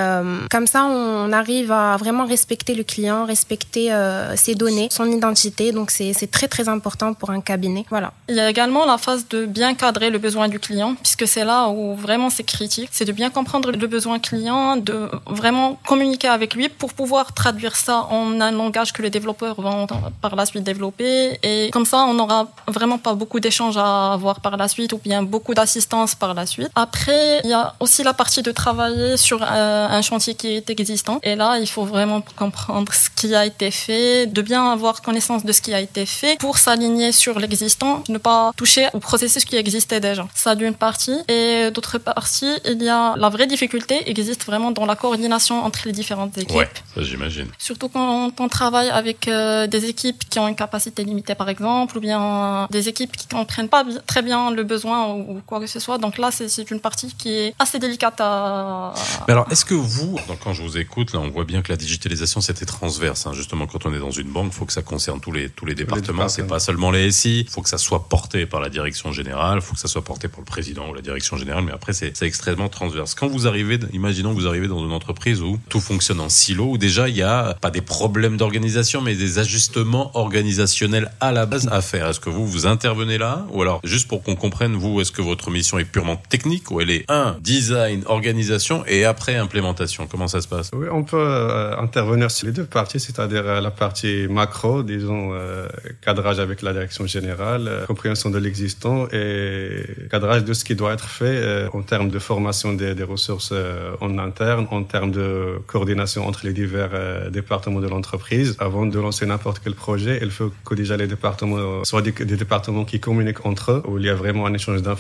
comme 0.49 0.67
ça, 0.67 0.85
on 0.85 1.31
arrive 1.31 1.71
à 1.71 1.97
vraiment 1.97 2.25
respecter 2.25 2.75
le 2.75 2.83
client, 2.83 3.25
respecter 3.25 3.91
ses 4.35 4.55
données, 4.55 4.89
son 4.91 5.05
identité. 5.05 5.71
Donc 5.71 5.91
c'est 5.91 6.31
très 6.31 6.47
très 6.47 6.69
important 6.69 7.13
pour 7.13 7.29
un 7.29 7.41
cabinet. 7.41 7.85
Voilà. 7.89 8.13
Il 8.29 8.35
y 8.35 8.39
a 8.39 8.49
également 8.49 8.85
la 8.85 8.97
phase 8.97 9.27
de 9.27 9.45
bien 9.45 9.73
cadrer 9.73 10.09
le 10.09 10.19
besoin 10.19 10.47
du 10.47 10.59
client, 10.59 10.95
puisque 10.95 11.27
c'est 11.27 11.45
là 11.45 11.69
où 11.69 11.95
vraiment 11.95 12.29
c'est 12.29 12.43
critique. 12.43 12.89
C'est 12.91 13.05
de 13.05 13.11
bien 13.11 13.29
comprendre 13.29 13.71
le 13.71 13.87
besoin 13.87 14.19
client, 14.19 14.77
de 14.77 15.09
vraiment 15.25 15.79
communiquer 15.87 16.27
avec 16.27 16.55
lui 16.55 16.69
pour 16.69 16.93
pouvoir 16.93 17.33
traduire 17.33 17.75
ça 17.75 18.07
en 18.09 18.39
un 18.41 18.51
langage 18.51 18.93
que 18.93 19.01
les 19.01 19.09
développeurs 19.09 19.59
vont 19.61 19.87
par 20.21 20.35
la 20.35 20.45
suite 20.45 20.63
développer. 20.63 21.39
Et 21.43 21.69
comme 21.71 21.85
ça, 21.85 22.05
on 22.05 22.13
n'aura 22.13 22.47
vraiment 22.67 22.97
pas 22.97 23.13
beaucoup 23.13 23.39
d'échanges 23.39 23.77
à 23.77 24.13
avoir 24.13 24.39
par 24.39 24.57
la 24.57 24.67
suite 24.67 24.93
ou 24.93 24.97
bien 24.97 25.23
beaucoup 25.27 25.53
d'assistance 25.53 26.15
par 26.15 26.33
la 26.33 26.45
suite. 26.45 26.69
Après, 26.75 27.41
il 27.43 27.49
y 27.49 27.53
a 27.53 27.75
aussi 27.79 28.03
la 28.03 28.13
partie 28.13 28.41
de 28.41 28.51
travailler 28.51 29.17
sur 29.17 29.39
euh, 29.43 29.97
un 29.99 30.01
chantier 30.01 30.33
qui 30.35 30.47
est 30.55 30.69
existant. 30.69 31.19
Et 31.23 31.35
là, 31.35 31.57
il 31.59 31.67
faut 31.67 31.85
vraiment 31.85 32.21
comprendre 32.35 32.91
ce 32.93 33.09
qui 33.09 33.35
a 33.35 33.45
été 33.45 33.71
fait, 33.71 34.25
de 34.27 34.41
bien 34.41 34.71
avoir 34.71 35.01
connaissance 35.01 35.45
de 35.45 35.51
ce 35.51 35.61
qui 35.61 35.73
a 35.73 35.79
été 35.79 36.05
fait 36.05 36.37
pour 36.39 36.57
s'aligner 36.57 37.11
sur 37.11 37.39
l'existant, 37.39 38.03
ne 38.09 38.17
pas 38.17 38.51
toucher 38.55 38.87
au 38.93 38.99
processus 38.99 39.45
qui 39.45 39.55
existait 39.55 39.99
déjà. 39.99 40.27
Ça 40.33 40.55
d'une 40.55 40.73
partie. 40.73 41.17
Et 41.27 41.71
d'autre 41.71 41.97
partie, 41.97 42.53
il 42.65 42.81
y 42.81 42.89
a 42.89 43.15
la 43.15 43.29
vraie 43.29 43.47
difficulté 43.47 44.05
existe 44.09 44.45
vraiment 44.45 44.71
dans 44.71 44.85
la 44.85 44.95
coordination 44.95 45.63
entre 45.63 45.81
les 45.85 45.91
différentes 45.91 46.37
équipes. 46.37 46.55
Ouais, 46.55 46.69
ça 46.95 47.01
j'imagine. 47.03 47.47
Surtout 47.57 47.89
quand 47.89 48.31
on 48.39 48.47
travaille 48.47 48.89
avec 48.89 49.27
euh, 49.27 49.67
des 49.67 49.85
équipes 49.85 50.27
qui 50.29 50.39
ont 50.39 50.47
une 50.47 50.55
capacité 50.55 51.03
limitée 51.03 51.35
par 51.35 51.49
exemple, 51.49 51.97
ou 51.97 52.01
bien 52.01 52.67
des 52.71 52.89
équipes 52.89 53.15
qui 53.15 53.27
comprennent 53.27 53.69
pas 53.69 53.83
très 54.05 54.21
bien 54.21 54.51
le 54.51 54.63
besoin 54.63 55.05
ou, 55.17 55.41
quoi 55.45 55.59
que 55.59 55.67
ce 55.67 55.79
soit. 55.79 55.97
Donc 55.97 56.17
là, 56.17 56.29
c'est 56.31 56.71
une 56.71 56.79
partie 56.79 57.13
qui 57.15 57.33
est 57.33 57.55
assez 57.59 57.79
délicate 57.79 58.19
à. 58.19 58.93
Mais 59.27 59.33
alors, 59.33 59.47
est-ce 59.51 59.65
que 59.65 59.73
vous, 59.73 60.17
quand 60.43 60.53
je 60.53 60.61
vous 60.61 60.77
écoute, 60.77 61.13
là, 61.13 61.19
on 61.19 61.29
voit 61.29 61.45
bien 61.45 61.61
que 61.61 61.71
la 61.71 61.77
digitalisation 61.77 62.41
c'était 62.41 62.65
transverse. 62.65 63.27
Hein. 63.27 63.33
Justement, 63.33 63.67
quand 63.67 63.85
on 63.85 63.93
est 63.93 63.99
dans 63.99 64.11
une 64.11 64.29
banque, 64.29 64.47
il 64.51 64.53
faut 64.53 64.65
que 64.65 64.73
ça 64.73 64.81
concerne 64.81 65.19
tous 65.19 65.31
les 65.31 65.49
tous 65.49 65.65
les 65.65 65.75
départements. 65.75 66.29
C'est 66.29 66.47
pas 66.47 66.59
seulement 66.59 66.91
les 66.91 67.11
SI. 67.11 67.41
Il 67.41 67.49
faut 67.49 67.61
que 67.61 67.69
ça 67.69 67.77
soit 67.77 68.07
porté 68.09 68.45
par 68.45 68.61
la 68.61 68.69
direction 68.69 69.11
générale. 69.11 69.59
Il 69.59 69.61
faut 69.61 69.73
que 69.73 69.79
ça 69.79 69.87
soit 69.87 70.03
porté 70.03 70.27
par 70.27 70.39
le 70.39 70.45
président 70.45 70.89
ou 70.89 70.93
la 70.93 71.01
direction 71.01 71.37
générale. 71.37 71.63
Mais 71.63 71.71
après, 71.71 71.93
c'est 71.93 72.21
extrêmement 72.21 72.69
transverse. 72.69 73.15
Quand 73.15 73.27
vous 73.27 73.47
arrivez, 73.47 73.79
imaginons 73.93 74.33
que 74.33 74.39
vous 74.39 74.47
arrivez 74.47 74.67
dans 74.67 74.83
une 74.83 74.91
entreprise 74.91 75.41
où 75.41 75.59
tout 75.69 75.79
fonctionne 75.79 76.19
en 76.19 76.29
silo, 76.29 76.71
où 76.71 76.77
déjà 76.77 77.09
il 77.09 77.15
y 77.15 77.23
a 77.23 77.55
pas 77.61 77.71
des 77.71 77.81
problèmes 77.81 78.37
d'organisation, 78.37 79.01
mais 79.01 79.15
des 79.15 79.39
ajustements 79.39 80.11
organisationnels 80.15 81.11
à 81.19 81.31
la 81.31 81.45
base 81.45 81.67
à 81.71 81.81
faire. 81.81 82.07
Est-ce 82.07 82.19
que 82.19 82.29
vous 82.29 82.45
vous 82.45 82.67
intervenez 82.67 83.17
là, 83.17 83.45
ou 83.51 83.61
alors 83.61 83.79
juste 83.83 84.07
pour 84.07 84.23
qu'on 84.23 84.35
comprenne 84.35 84.75
vous, 84.75 85.01
est-ce 85.07 85.13
que 85.13 85.21
votre 85.21 85.49
mission 85.51 85.79
est 85.79 85.85
purement 85.85 86.17
technique 86.17 86.69
ou 86.69 86.81
elle 86.81 86.89
est 86.89 87.05
un 87.07 87.37
design, 87.39 88.03
organisation 88.07 88.83
et 88.87 89.05
après 89.05 89.37
implémentation? 89.37 90.05
Comment 90.05 90.27
ça 90.27 90.41
se 90.41 90.49
passe? 90.49 90.69
Oui, 90.73 90.87
on 90.91 91.03
peut 91.03 91.15
euh, 91.17 91.77
intervenir 91.77 92.29
sur 92.29 92.45
les 92.45 92.51
deux 92.51 92.65
parties, 92.65 92.99
c'est-à-dire 92.99 93.47
euh, 93.47 93.61
la 93.61 93.71
partie 93.71 94.27
macro, 94.29 94.83
disons 94.83 95.29
euh, 95.31 95.69
cadrage 96.01 96.39
avec 96.39 96.61
la 96.61 96.73
direction 96.73 97.07
générale, 97.07 97.85
compréhension 97.87 98.29
de 98.29 98.37
l'existant 98.37 99.07
et 99.13 99.85
cadrage 100.11 100.43
de 100.43 100.53
ce 100.53 100.65
qui 100.65 100.75
doit 100.75 100.91
être 100.91 101.07
fait 101.07 101.67
en 101.73 101.81
termes 101.83 102.09
de 102.09 102.19
formation 102.19 102.73
des, 102.73 102.93
des 102.93 103.03
ressources 103.03 103.53
en 104.01 104.17
interne, 104.17 104.67
en 104.71 104.83
termes 104.83 105.11
de 105.11 105.61
coordination 105.67 106.27
entre 106.27 106.45
les 106.45 106.51
divers 106.51 106.91
départements 107.31 107.79
de 107.79 107.87
l'entreprise. 107.87 108.57
Avant 108.59 108.85
de 108.85 108.99
lancer 108.99 109.25
n'importe 109.25 109.61
quel 109.63 109.73
projet, 109.73 110.19
il 110.21 110.31
faut 110.31 110.51
que 110.65 110.75
déjà 110.75 110.97
les 110.97 111.07
départements 111.07 111.85
soient 111.85 112.01
des, 112.01 112.11
départements 112.11 112.83
qui 112.83 112.99
communiquent 112.99 113.45
entre 113.45 113.71
eux, 113.71 113.83
où 113.87 113.97
il 113.97 114.05
y 114.05 114.09
a 114.09 114.15
vraiment 114.15 114.45
un 114.45 114.53
échange 114.53 114.81
d'informations, 114.81 114.96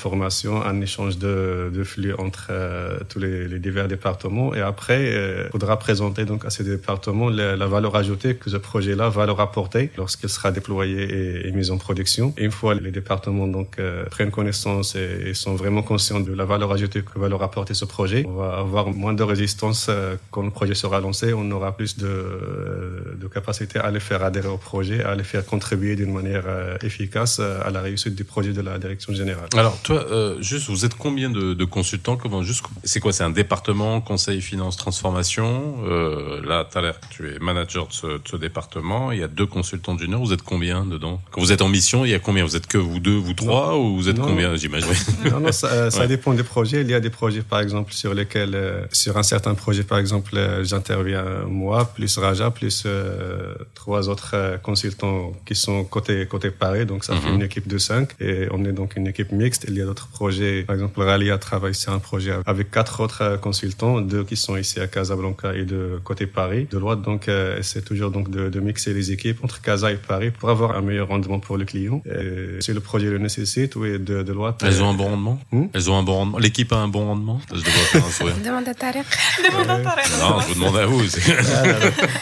un 0.65 0.81
échange 0.81 1.17
de, 1.17 1.71
de 1.73 1.83
flux 1.83 2.13
entre 2.13 2.47
euh, 2.49 2.99
tous 3.09 3.19
les, 3.19 3.47
les, 3.47 3.59
divers 3.59 3.87
départements. 3.87 4.53
Et 4.53 4.61
après, 4.61 5.01
il 5.01 5.15
euh, 5.15 5.49
faudra 5.49 5.77
présenter 5.77 6.25
donc 6.25 6.45
à 6.45 6.49
ces 6.49 6.63
départements 6.63 7.29
la, 7.29 7.55
la 7.55 7.67
valeur 7.67 7.95
ajoutée 7.95 8.35
que 8.35 8.49
ce 8.49 8.57
projet-là 8.57 9.09
va 9.09 9.25
leur 9.25 9.39
apporter 9.39 9.91
lorsqu'il 9.97 10.29
sera 10.29 10.51
déployé 10.51 11.03
et, 11.03 11.47
et, 11.47 11.51
mis 11.51 11.71
en 11.71 11.77
production. 11.77 12.33
Et 12.37 12.45
une 12.45 12.51
fois 12.51 12.73
les 12.75 12.91
départements 12.91 13.47
donc 13.47 13.77
prennent 14.11 14.31
connaissance 14.31 14.95
et, 14.95 15.29
et, 15.29 15.33
sont 15.33 15.55
vraiment 15.55 15.83
conscients 15.83 16.19
de 16.19 16.33
la 16.33 16.45
valeur 16.45 16.71
ajoutée 16.71 17.01
que 17.01 17.19
va 17.19 17.29
leur 17.29 17.43
apporter 17.43 17.73
ce 17.73 17.85
projet, 17.85 18.25
on 18.27 18.35
va 18.35 18.57
avoir 18.57 18.89
moins 18.89 19.13
de 19.13 19.23
résistance 19.23 19.89
quand 20.31 20.43
le 20.43 20.51
projet 20.51 20.75
sera 20.75 20.99
lancé, 20.99 21.33
on 21.33 21.49
aura 21.51 21.75
plus 21.75 21.97
de, 21.97 23.17
de 23.19 23.27
capacité 23.27 23.79
à 23.79 23.91
les 23.91 23.99
faire 23.99 24.23
adhérer 24.23 24.47
au 24.47 24.57
projet, 24.57 25.03
à 25.03 25.15
les 25.15 25.23
faire 25.23 25.45
contribuer 25.45 25.95
d'une 25.95 26.13
manière 26.13 26.43
euh, 26.47 26.77
efficace 26.81 27.37
euh, 27.39 27.59
à 27.65 27.69
la 27.69 27.81
réussite 27.81 28.15
du 28.15 28.23
projet 28.23 28.53
de 28.53 28.61
la 28.61 28.77
direction 28.77 29.13
générale. 29.13 29.49
Alors 29.55 29.76
toi, 29.83 30.05
euh, 30.09 30.41
juste, 30.41 30.69
vous 30.69 30.85
êtes 30.85 30.95
combien 30.95 31.29
de, 31.29 31.53
de 31.53 31.65
consultants 31.65 32.17
Comment 32.17 32.43
juste, 32.43 32.63
c'est 32.83 32.99
quoi 32.99 33.13
C'est 33.13 33.23
un 33.23 33.29
département 33.29 34.01
conseil 34.01 34.41
finance 34.41 34.77
transformation. 34.77 35.77
Euh, 35.85 36.41
là, 36.45 36.67
tu 36.69 36.77
as 36.77 36.81
l'air 36.81 36.99
tu 37.09 37.29
es 37.29 37.39
manager 37.39 37.87
de 37.87 37.93
ce, 37.93 38.07
de 38.07 38.21
ce, 38.29 38.37
département. 38.37 39.11
Il 39.11 39.19
y 39.19 39.23
a 39.23 39.27
deux 39.27 39.45
consultants 39.45 39.97
juniors. 39.97 40.21
Vous 40.21 40.33
êtes 40.33 40.41
combien 40.41 40.85
dedans? 40.85 41.21
Quand 41.31 41.41
vous 41.41 41.51
êtes 41.51 41.61
en 41.61 41.69
mission, 41.69 42.05
il 42.05 42.11
y 42.11 42.13
a 42.13 42.19
combien? 42.19 42.43
Vous 42.43 42.55
êtes 42.55 42.67
que 42.67 42.77
vous 42.77 42.99
deux, 42.99 43.15
vous 43.17 43.33
trois, 43.33 43.77
ou 43.77 43.95
vous 43.95 44.09
êtes 44.09 44.19
combien 44.19 44.55
J'imagine? 44.55 44.87
Non, 45.31 45.39
non, 45.39 45.51
ça, 45.51 45.91
ça 45.91 46.07
dépend 46.07 46.33
des 46.33 46.43
projets. 46.43 46.81
Il 46.81 46.89
y 46.89 46.93
a 46.93 46.99
des 46.99 47.09
projets, 47.09 47.41
par 47.41 47.59
exemple, 47.59 47.93
sur 47.93 48.13
lesquels, 48.13 48.87
sur 48.91 49.17
un 49.17 49.23
certain 49.23 49.55
projet, 49.55 49.83
par 49.83 49.97
exemple, 49.97 50.39
j'interviens 50.63 51.25
moi, 51.47 51.85
plus 51.85 52.17
Raja, 52.17 52.51
plus 52.51 52.83
euh, 52.85 53.55
trois 53.73 54.09
autres 54.09 54.31
euh, 54.33 54.57
consultants 54.57 55.33
qui 55.45 55.55
sont 55.55 55.83
côté 55.83 56.25
côté 56.27 56.51
Paris. 56.51 56.85
Donc 56.85 57.03
ça 57.03 57.15
fait 57.15 57.29
mhm. 57.29 57.35
une 57.35 57.41
équipe 57.41 57.67
de 57.67 57.77
cinq 57.77 58.09
et 58.19 58.47
on 58.51 58.63
est 58.65 58.71
donc 58.71 58.95
une 58.95 59.07
équipe 59.07 59.31
mixte. 59.31 59.66
Il 59.67 59.77
y 59.77 59.81
a 59.81 59.85
d'autres 59.85 60.07
projets. 60.07 60.63
Par 60.63 60.75
exemple, 60.75 61.01
Ralia 61.01 61.37
travaille 61.37 61.75
sur 61.75 61.93
un 61.93 61.99
projet 61.99 62.33
avec 62.45 62.71
quatre 62.71 63.01
autres 63.01 63.21
euh, 63.21 63.37
consultants, 63.37 64.01
deux 64.01 64.23
qui 64.23 64.35
sont 64.35 64.57
ici 64.57 64.79
à 64.79 64.87
Casablanca 64.87 65.53
et 65.53 65.65
de 65.65 65.99
côté 66.03 66.25
Paris. 66.25 66.67
De 66.71 66.79
droite, 66.79 67.01
donc 67.01 67.29
c'est 67.61 67.83
toujours 67.83 68.11
donc 68.11 68.29
de, 68.29 68.49
de, 68.49 68.59
mixer 68.59 68.93
les 68.93 69.11
équipes 69.11 69.43
entre 69.43 69.61
Casa 69.61 69.91
et 69.91 69.95
Paris 69.95 70.31
pour 70.31 70.49
avoir 70.49 70.75
un 70.75 70.81
meilleur 70.81 71.07
rendement 71.07 71.39
pour 71.39 71.57
le 71.57 71.65
client. 71.65 72.01
Et 72.05 72.61
si 72.61 72.73
le 72.73 72.79
projet 72.79 73.09
le 73.09 73.17
nécessite, 73.17 73.75
oui, 73.75 73.99
de, 73.99 74.23
de 74.23 74.33
droite. 74.33 74.61
Elles 74.63 74.81
ont 74.81 74.89
un 74.89 74.93
bon 74.93 75.09
rendement. 75.09 75.39
Hmm? 75.51 75.65
Elles 75.73 75.89
ont 75.89 75.97
un 75.97 76.03
bon 76.03 76.13
rendement. 76.13 76.37
L'équipe 76.37 76.71
a 76.73 76.77
un 76.77 76.87
bon 76.87 77.05
rendement. 77.05 77.41
Je 77.49 77.59
devrais 77.59 77.71
faire 77.71 78.05
un 78.05 78.11
sourire. 78.11 78.35
Demande 78.43 78.67
à 78.67 78.73
Tarek. 78.73 79.05
Demande 79.51 79.69
à 79.69 79.79
Tarek. 79.79 80.05
Non, 80.19 80.39
je 80.41 80.47
vous 80.47 80.53
demande 80.55 80.77
à 80.77 80.85
vous. 80.85 81.01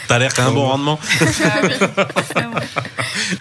T'as 0.08 0.18
l'air 0.18 0.34
qu'un 0.34 0.50
bon 0.50 0.66
rendement. 0.66 0.98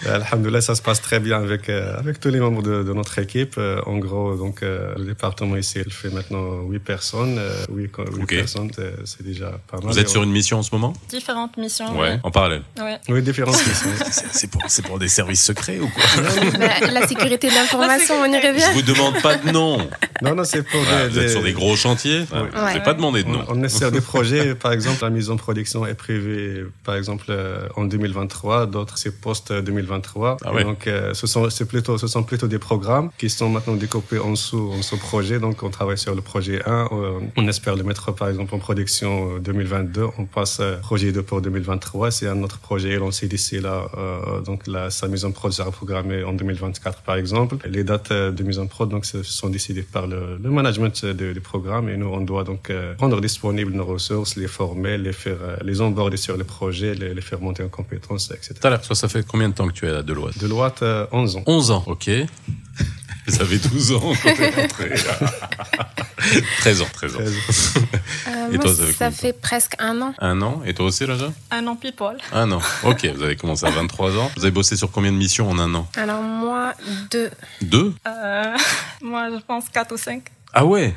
Alhamdulillah, 0.06 0.62
ça 0.62 0.76
se 0.76 0.82
passe 0.82 1.02
très 1.02 1.20
bien 1.20 1.42
avec, 1.42 1.70
euh, 1.70 1.98
avec 1.98 2.20
tous 2.20 2.30
les 2.30 2.40
membres 2.40 2.62
de, 2.62 2.84
de 2.84 2.94
notre 2.94 3.20
équipe. 3.20 3.56
Euh, 3.58 3.82
en 3.96 4.00
gros, 4.00 4.36
donc, 4.36 4.62
euh, 4.62 4.94
le 4.98 5.06
département 5.06 5.56
ici, 5.56 5.80
il 5.86 5.92
fait 5.92 6.10
maintenant 6.10 6.64
8 6.70 6.80
personnes. 6.80 7.40
8, 7.72 7.92
8 8.14 8.26
personnes, 8.26 8.72
c'est 9.06 9.24
déjà 9.24 9.60
pas 9.70 9.78
mal. 9.78 9.88
Vous 9.88 10.00
êtes 10.00 10.10
sur 10.10 10.24
une 10.24 10.32
mission 10.32 10.60
en 10.60 10.64
ce 10.64 10.74
moment? 10.74 10.94
Différentes 11.10 11.58
missions. 11.58 11.98
Ouais, 11.98 12.20
en 12.24 12.32
parallèle. 12.32 12.64
Ouais. 12.78 12.98
Oui, 13.10 13.22
différentes 13.22 13.56
missions. 13.68 13.90
C'est 14.32 14.50
pour, 14.50 14.62
pour 14.86 15.00
des 15.00 15.08
services 15.08 15.44
secrets 15.44 15.80
ou 15.80 15.88
quoi? 15.88 16.04
La, 16.60 16.92
la, 16.92 17.08
sécurité 17.08 17.50
de 17.50 17.54
l'information, 17.54 18.16
on 18.16 18.26
y 18.26 18.38
revient. 18.38 18.66
Je 18.74 18.74
vous 18.74 18.82
demande 18.82 19.22
pas 19.22 19.38
de 19.38 19.52
nom. 19.52 19.78
Non, 20.22 20.36
non, 20.36 20.44
c'est 20.44 20.64
pour 20.64 20.82
des, 20.82 21.10
Vous 21.10 21.20
êtes 21.20 21.30
sur 21.30 21.44
des 21.44 21.54
gros 21.54 21.76
chantiers. 21.76 22.26
Je 22.32 22.64
ouais. 22.64 22.80
pas 22.82 22.94
demandé 22.94 23.24
de 23.24 23.30
nom. 23.30 23.44
On, 23.48 23.60
on 23.60 23.64
est 23.64 23.70
sur 23.70 23.92
des 23.94 24.02
projets, 24.02 24.56
par 24.56 24.72
exemple, 24.72 25.04
la 25.04 25.10
mise 25.10 25.30
en 25.30 25.38
production 25.38 25.86
est 25.86 25.94
prévue, 25.94 26.70
par 26.84 26.96
exemple, 26.96 27.36
en 27.76 27.86
2023. 27.86 28.66
D'autres, 28.66 28.98
c'est 28.98 29.22
post-2023. 29.22 30.38
Ah 30.44 30.54
ouais. 30.54 30.64
Donc, 30.64 30.88
euh, 30.88 31.14
ce 31.14 31.28
sont, 31.28 31.50
c'est 31.50 31.66
plutôt, 31.66 31.98
ce 31.98 32.08
sont 32.08 32.24
plutôt 32.24 32.48
des 32.48 32.60
programmes 32.60 33.10
qui 33.18 33.30
sont 33.30 33.50
maintenant 33.50 33.76
découpés 33.86 34.20
en 34.20 34.36
sous, 34.36 34.72
en 34.78 34.82
sous 34.82 34.98
projets. 34.98 35.40
Donc, 35.40 35.64
on 35.64 35.70
travaille 35.70 35.98
sur 35.98 36.16
le 36.16 36.22
projet 36.22 36.58
1. 36.66 36.90
Euh, 36.92 37.20
on 37.38 37.48
espère 37.48 37.76
le 37.76 37.84
mettre, 37.84 38.12
par 38.12 38.28
exemple, 38.30 38.54
en 38.56 38.60
production 38.60 39.38
2022. 39.40 40.08
On 40.18 40.26
passe 40.26 40.58
euh, 40.60 40.78
projet 40.78 41.12
2 41.12 41.22
pour 41.22 41.42
2023. 41.42 42.12
C'est 42.12 42.28
un 42.28 42.42
autre 42.44 42.60
projet 42.60 42.98
lancé 42.98 43.28
d'ici 43.28 43.60
là. 43.60 43.88
Euh, 43.98 44.42
donc, 44.42 44.68
la, 44.68 44.90
sa 44.90 45.08
mise 45.08 45.24
en 45.26 45.32
prod 45.32 45.52
sera 45.52 45.72
programmée 45.72 46.24
en 46.24 46.34
2024, 46.34 47.02
par 47.02 47.16
exemple. 47.16 47.58
Les 47.66 47.84
dates 47.84 48.12
de 48.12 48.44
mise 48.44 48.60
en 48.60 48.68
prod, 48.68 48.90
donc, 48.90 49.06
sont 49.06 49.50
décidées 49.50 49.84
par 49.84 50.08
le, 50.08 50.38
le 50.42 50.50
management 50.50 51.06
du 51.06 51.42
programme 51.42 51.90
et 51.90 51.98
nous, 51.98 52.08
on 52.08 52.22
doit 52.22 52.44
donc 52.44 52.72
rendre 53.00 53.22
disponibles 53.22 53.74
nos 53.74 53.86
ressources, 53.86 54.36
les 54.36 54.48
former, 54.48 54.98
les 54.98 55.14
faire, 55.14 55.38
les 55.64 55.82
emborder 55.82 56.18
sur 56.18 56.38
les 56.38 56.44
projets, 56.44 56.94
les, 56.96 57.14
les 57.14 57.22
faire 57.22 57.40
monter 57.40 57.64
en 57.64 57.70
compétences, 57.70 58.32
etc. 58.32 58.54
Toi, 58.86 58.96
ça 58.96 59.08
fait 59.08 59.26
combien 59.26 59.50
de 59.50 59.54
temps 59.54 59.68
que 59.68 59.74
tu 59.74 59.86
es 59.86 59.90
à 59.90 60.02
Deloitte? 60.02 60.38
Deloitte, 60.40 60.82
euh, 60.82 61.06
11 61.12 61.38
ans. 61.38 61.44
11 61.46 61.72
ans, 61.72 61.84
ok. 61.88 62.10
Vous 63.28 63.42
avez 63.42 63.58
12 63.58 63.92
ans 63.94 64.14
quand 64.22 64.34
vous 64.36 64.42
êtes 64.44 64.56
rentré. 64.56 64.92
13 66.60 66.82
ans, 66.82 66.88
13 66.94 67.16
ans. 67.16 67.20
13 67.20 67.74
Euh, 68.28 68.52
Et 68.52 68.58
moi, 68.58 68.66
toi, 68.66 68.76
ça 68.76 68.84
fait 68.86 68.94
ça 68.94 69.12
fait 69.12 69.34
presque 69.34 69.74
un 69.80 70.02
an. 70.02 70.14
Un 70.20 70.42
an 70.42 70.62
Et 70.66 70.74
toi 70.74 70.86
aussi, 70.86 71.06
Raja? 71.06 71.32
Un 71.52 71.66
an 71.68 71.76
people. 71.76 72.18
Un 72.32 72.52
an. 72.52 72.62
Ok, 72.84 73.06
vous 73.16 73.24
avez 73.24 73.36
commencé 73.36 73.66
à 73.66 73.70
23 73.72 74.18
ans. 74.18 74.32
Vous 74.36 74.44
avez 74.44 74.52
bossé 74.52 74.76
sur 74.76 74.92
combien 74.92 75.12
de 75.12 75.18
missions 75.18 75.50
en 75.50 75.60
un 75.60 75.74
an? 75.76 75.88
Alors 75.96 76.22
moi, 76.22 76.74
deux. 77.12 77.30
Deux? 77.62 77.94
Euh, 78.08 78.58
moi, 79.02 79.30
je 79.32 79.40
pense 79.46 79.66
4 79.70 79.92
ou 79.94 79.98
5. 79.98 80.24
Ah 80.54 80.66
ouais 80.66 80.96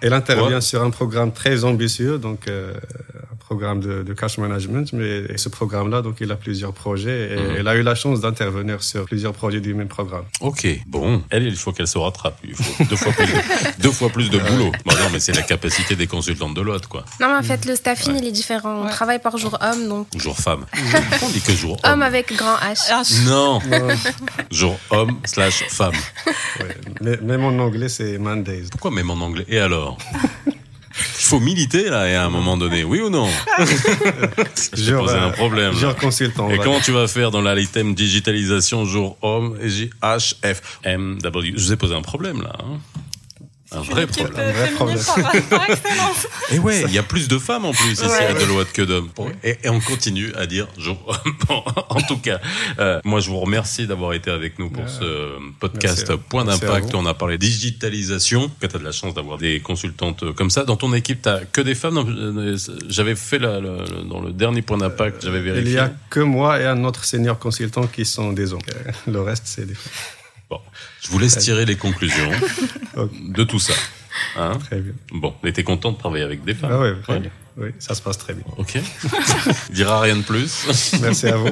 Elle 0.00 0.14
intervient 0.14 0.56
Ouais. 0.56 0.60
sur 0.62 0.82
un 0.82 0.90
programme 0.90 1.30
très 1.32 1.64
ambitieux, 1.64 2.18
donc 2.18 2.48
euh, 2.48 2.72
programme 3.54 3.80
de, 3.80 4.02
de 4.02 4.12
cash 4.14 4.38
management. 4.38 4.92
Mais 4.92 5.36
ce 5.36 5.48
programme-là, 5.48 6.02
donc, 6.02 6.16
il 6.20 6.30
a 6.32 6.36
plusieurs 6.36 6.72
projets 6.72 7.32
et 7.32 7.36
Mhm. 7.36 7.56
elle 7.58 7.68
a 7.68 7.74
eu 7.76 7.82
la 7.82 7.94
chance 7.94 8.20
d'intervenir 8.20 8.82
sur 8.82 9.04
plusieurs 9.04 9.32
projets 9.32 9.60
du 9.60 9.74
même 9.74 9.88
programme. 9.88 10.24
Ok, 10.40 10.66
bon. 10.86 11.22
Elle, 11.30 11.46
il 11.46 11.56
faut 11.56 11.72
qu'elle 11.72 11.86
se 11.86 11.98
rattrape. 11.98 12.38
Il 12.44 12.54
faut 12.54 12.84
deux 12.84 12.96
fois 12.96 13.12
plus 13.12 13.26
de, 13.26 13.32
deux 13.82 13.92
fois 13.92 14.08
plus 14.10 14.28
de 14.30 14.38
boulot. 14.38 14.72
Bah 14.84 14.94
non, 15.00 15.08
mais 15.12 15.20
c'est 15.20 15.32
la 15.36 15.42
capacité 15.42 15.94
des 15.94 16.06
consultantes 16.06 16.54
de 16.54 16.60
l'autre, 16.62 16.88
quoi. 16.88 17.04
Non, 17.20 17.28
mais 17.28 17.36
en 17.36 17.42
fait, 17.42 17.64
le 17.66 17.76
staffing, 17.76 18.16
il 18.16 18.26
est 18.26 18.32
différent. 18.32 18.80
On 18.82 18.84
Ouais. 18.86 18.90
travaille 18.90 19.20
par 19.20 19.36
jour 19.38 19.56
homme, 19.60 19.88
donc 19.88 20.08
Ou 20.14 20.18
jour 20.20 20.36
femme. 20.36 20.64
On 21.22 21.28
dit 21.28 21.40
que 21.40 21.52
jour 21.52 21.76
homme 21.84 21.92
homme. 21.92 22.02
avec 22.02 22.32
grand 22.36 22.56
H. 22.56 23.24
Non, 23.26 23.60
jour 24.50 24.76
homme 24.90 25.16
slash 25.24 25.64
femme. 25.68 25.94
Ouais. 26.60 26.76
Mais, 27.00 27.16
même 27.22 27.44
en 27.44 27.56
anglais, 27.62 27.88
c'est 27.88 28.18
Mondays. 28.18 28.64
Pourquoi 28.72 28.90
même 28.90 29.10
en 29.10 29.20
anglais? 29.26 29.44
Et 29.48 29.58
alors? 29.60 29.96
Faut 31.26 31.40
militer 31.40 31.88
là, 31.90 32.08
et 32.08 32.14
à 32.14 32.24
un 32.24 32.30
moment 32.30 32.56
donné, 32.56 32.84
oui 32.84 33.00
ou 33.00 33.10
non? 33.10 33.28
Je 34.74 34.82
Genre, 34.82 35.04
posé 35.04 35.16
un 35.16 35.30
problème. 35.30 35.72
Genre 35.74 35.96
consultant. 35.96 36.50
Et 36.50 36.58
comment 36.58 36.80
tu 36.80 36.92
vas 36.92 37.06
faire 37.08 37.30
dans 37.30 37.40
l'item 37.42 37.94
digitalisation 37.94 38.84
jour 38.84 39.16
homme 39.22 39.58
J 39.62 39.90
H 40.02 40.34
F 40.44 40.78
M 40.84 41.18
W? 41.22 41.52
Je 41.56 41.62
vous 41.64 41.72
ai 41.72 41.76
posé 41.76 41.94
un 41.94 42.02
problème 42.02 42.42
là. 42.42 42.52
hein. 42.60 42.78
Un 43.76 43.82
vrai 43.82 44.06
problème. 44.06 44.32
euh, 44.38 44.52
vrai 44.52 44.70
problème. 44.70 44.98
par, 44.98 45.32
par 45.50 45.70
excellence. 45.70 46.26
Et 46.52 46.58
ouais, 46.58 46.82
il 46.86 46.92
y 46.92 46.98
a 46.98 47.02
plus 47.02 47.28
de 47.28 47.38
femmes 47.38 47.64
en 47.64 47.72
plus 47.72 47.92
ici 47.92 48.04
Ouais. 48.04 48.26
à 48.26 48.34
Deloitte 48.34 48.72
que 48.72 48.82
d'hommes. 48.82 49.10
Et, 49.42 49.56
et 49.64 49.68
on 49.68 49.80
continue 49.80 50.32
à 50.34 50.46
dire 50.46 50.66
jour 50.78 50.98
homme. 51.06 51.34
Bon, 51.48 51.62
en 51.88 52.00
tout 52.02 52.18
cas, 52.18 52.40
euh, 52.78 53.00
moi 53.04 53.20
je 53.20 53.30
vous 53.30 53.38
remercie 53.40 53.86
d'avoir 53.86 54.12
été 54.12 54.30
avec 54.30 54.58
nous 54.58 54.70
pour 54.70 54.88
ce 54.88 55.38
podcast 55.60 56.04
Merci 56.08 56.22
Point 56.28 56.44
d'impact. 56.44 56.94
On 56.94 57.06
a 57.06 57.14
parlé 57.14 57.38
digitalisation. 57.38 58.50
Tu 58.60 58.66
as 58.66 58.78
de 58.78 58.84
la 58.84 58.92
chance 58.92 59.14
d'avoir 59.14 59.38
des 59.38 59.60
consultantes 59.60 60.32
comme 60.34 60.50
ça. 60.50 60.64
Dans 60.64 60.76
ton 60.76 60.92
équipe, 60.94 61.22
tu 61.22 61.28
que 61.52 61.60
des 61.60 61.74
femmes 61.74 61.98
euh, 61.98 62.56
J'avais 62.88 63.14
fait 63.16 63.38
la, 63.38 63.60
la- 63.60 63.76
la- 63.78 64.02
dans 64.08 64.20
le 64.20 64.32
dernier 64.32 64.62
Point 64.62 64.78
d'impact, 64.78 65.22
j'avais 65.24 65.38
Il 65.38 65.44
vérifié. 65.44 65.72
y 65.74 65.78
a 65.78 65.92
que 66.10 66.20
moi 66.20 66.60
et 66.60 66.66
un 66.66 66.84
autre 66.84 67.04
senior 67.04 67.38
consultant 67.38 67.86
qui 67.86 68.04
sont 68.04 68.32
des 68.32 68.52
hommes. 68.52 68.60
Euh, 68.86 68.92
Le 69.10 69.20
reste, 69.20 69.44
c'est 69.46 69.66
des 69.66 69.74
femmes. 69.74 69.92
Bon, 70.50 70.60
je 71.02 71.08
vous 71.10 71.18
laisse 71.18 71.38
tirer 71.38 71.64
les 71.64 71.76
conclusions 71.76 72.30
de 72.96 73.44
tout 73.44 73.58
ça. 73.58 73.72
Hein 74.36 74.58
Très 74.66 74.80
bien. 74.80 74.92
bon, 75.12 75.34
mais 75.42 75.52
t'es 75.52 75.64
content 75.64 75.90
de 75.92 75.98
travailler 75.98 76.22
avec 76.24 76.44
des 76.44 76.54
femmes 76.54 76.70
Ah 76.72 76.78
ouais, 76.80 76.94
très 77.02 77.14
Ouais. 77.14 77.20
bien. 77.20 77.30
Oui, 77.56 77.68
ça 77.78 77.94
se 77.94 78.02
passe 78.02 78.18
très 78.18 78.34
bien. 78.34 78.42
Ok. 78.56 78.76
Il 79.70 79.74
dira 79.76 80.00
rien 80.00 80.16
de 80.16 80.22
plus. 80.22 80.66
Merci 81.00 81.28
à 81.28 81.36
vous. 81.36 81.50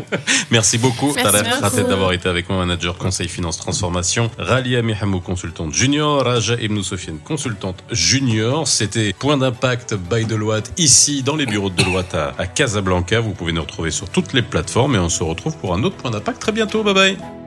Merci 0.50 0.76
beaucoup. 0.78 1.12
Khatet, 1.12 1.84
d'avoir 1.84 2.12
été 2.12 2.28
avec 2.28 2.48
moi, 2.48 2.58
manager 2.58 2.98
conseil 2.98 3.28
finance 3.28 3.56
transformation. 3.58 4.28
Ralia 4.36 4.82
Mihamou, 4.82 5.20
consultante 5.20 5.72
junior. 5.72 6.24
Raja 6.24 6.56
Ibn 6.60 6.82
Sofiane, 6.82 7.18
consultante 7.18 7.84
junior. 7.92 8.66
C'était 8.66 9.12
Point 9.12 9.36
d'impact 9.38 9.94
by 9.94 10.24
Deloitte, 10.24 10.72
ici, 10.76 11.22
dans 11.22 11.36
les 11.36 11.46
bureaux 11.46 11.70
de 11.70 11.76
Deloitte 11.76 12.14
à, 12.16 12.34
à 12.36 12.46
Casablanca. 12.48 13.20
Vous 13.20 13.32
pouvez 13.32 13.52
nous 13.52 13.62
retrouver 13.62 13.92
sur 13.92 14.08
toutes 14.08 14.32
les 14.32 14.42
plateformes 14.42 14.96
et 14.96 14.98
on 14.98 15.08
se 15.08 15.22
retrouve 15.22 15.56
pour 15.58 15.72
un 15.72 15.84
autre 15.84 15.96
Point 15.96 16.10
d'impact 16.10 16.40
très 16.40 16.52
bientôt. 16.52 16.82
Bye 16.82 16.94
bye. 16.94 17.41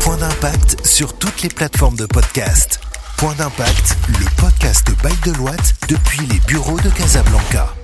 Point 0.00 0.18
d'impact 0.18 0.86
sur 0.86 1.18
toutes 1.18 1.42
les 1.42 1.48
plateformes 1.48 1.96
de 1.96 2.06
podcast. 2.06 2.80
Point 3.16 3.34
d'impact, 3.34 3.96
le 4.08 4.26
podcast 4.36 4.88
by 5.02 5.30
Deloitte 5.30 5.74
depuis 5.88 6.26
les 6.26 6.38
bureaux 6.46 6.78
de 6.78 6.90
Casablanca. 6.90 7.77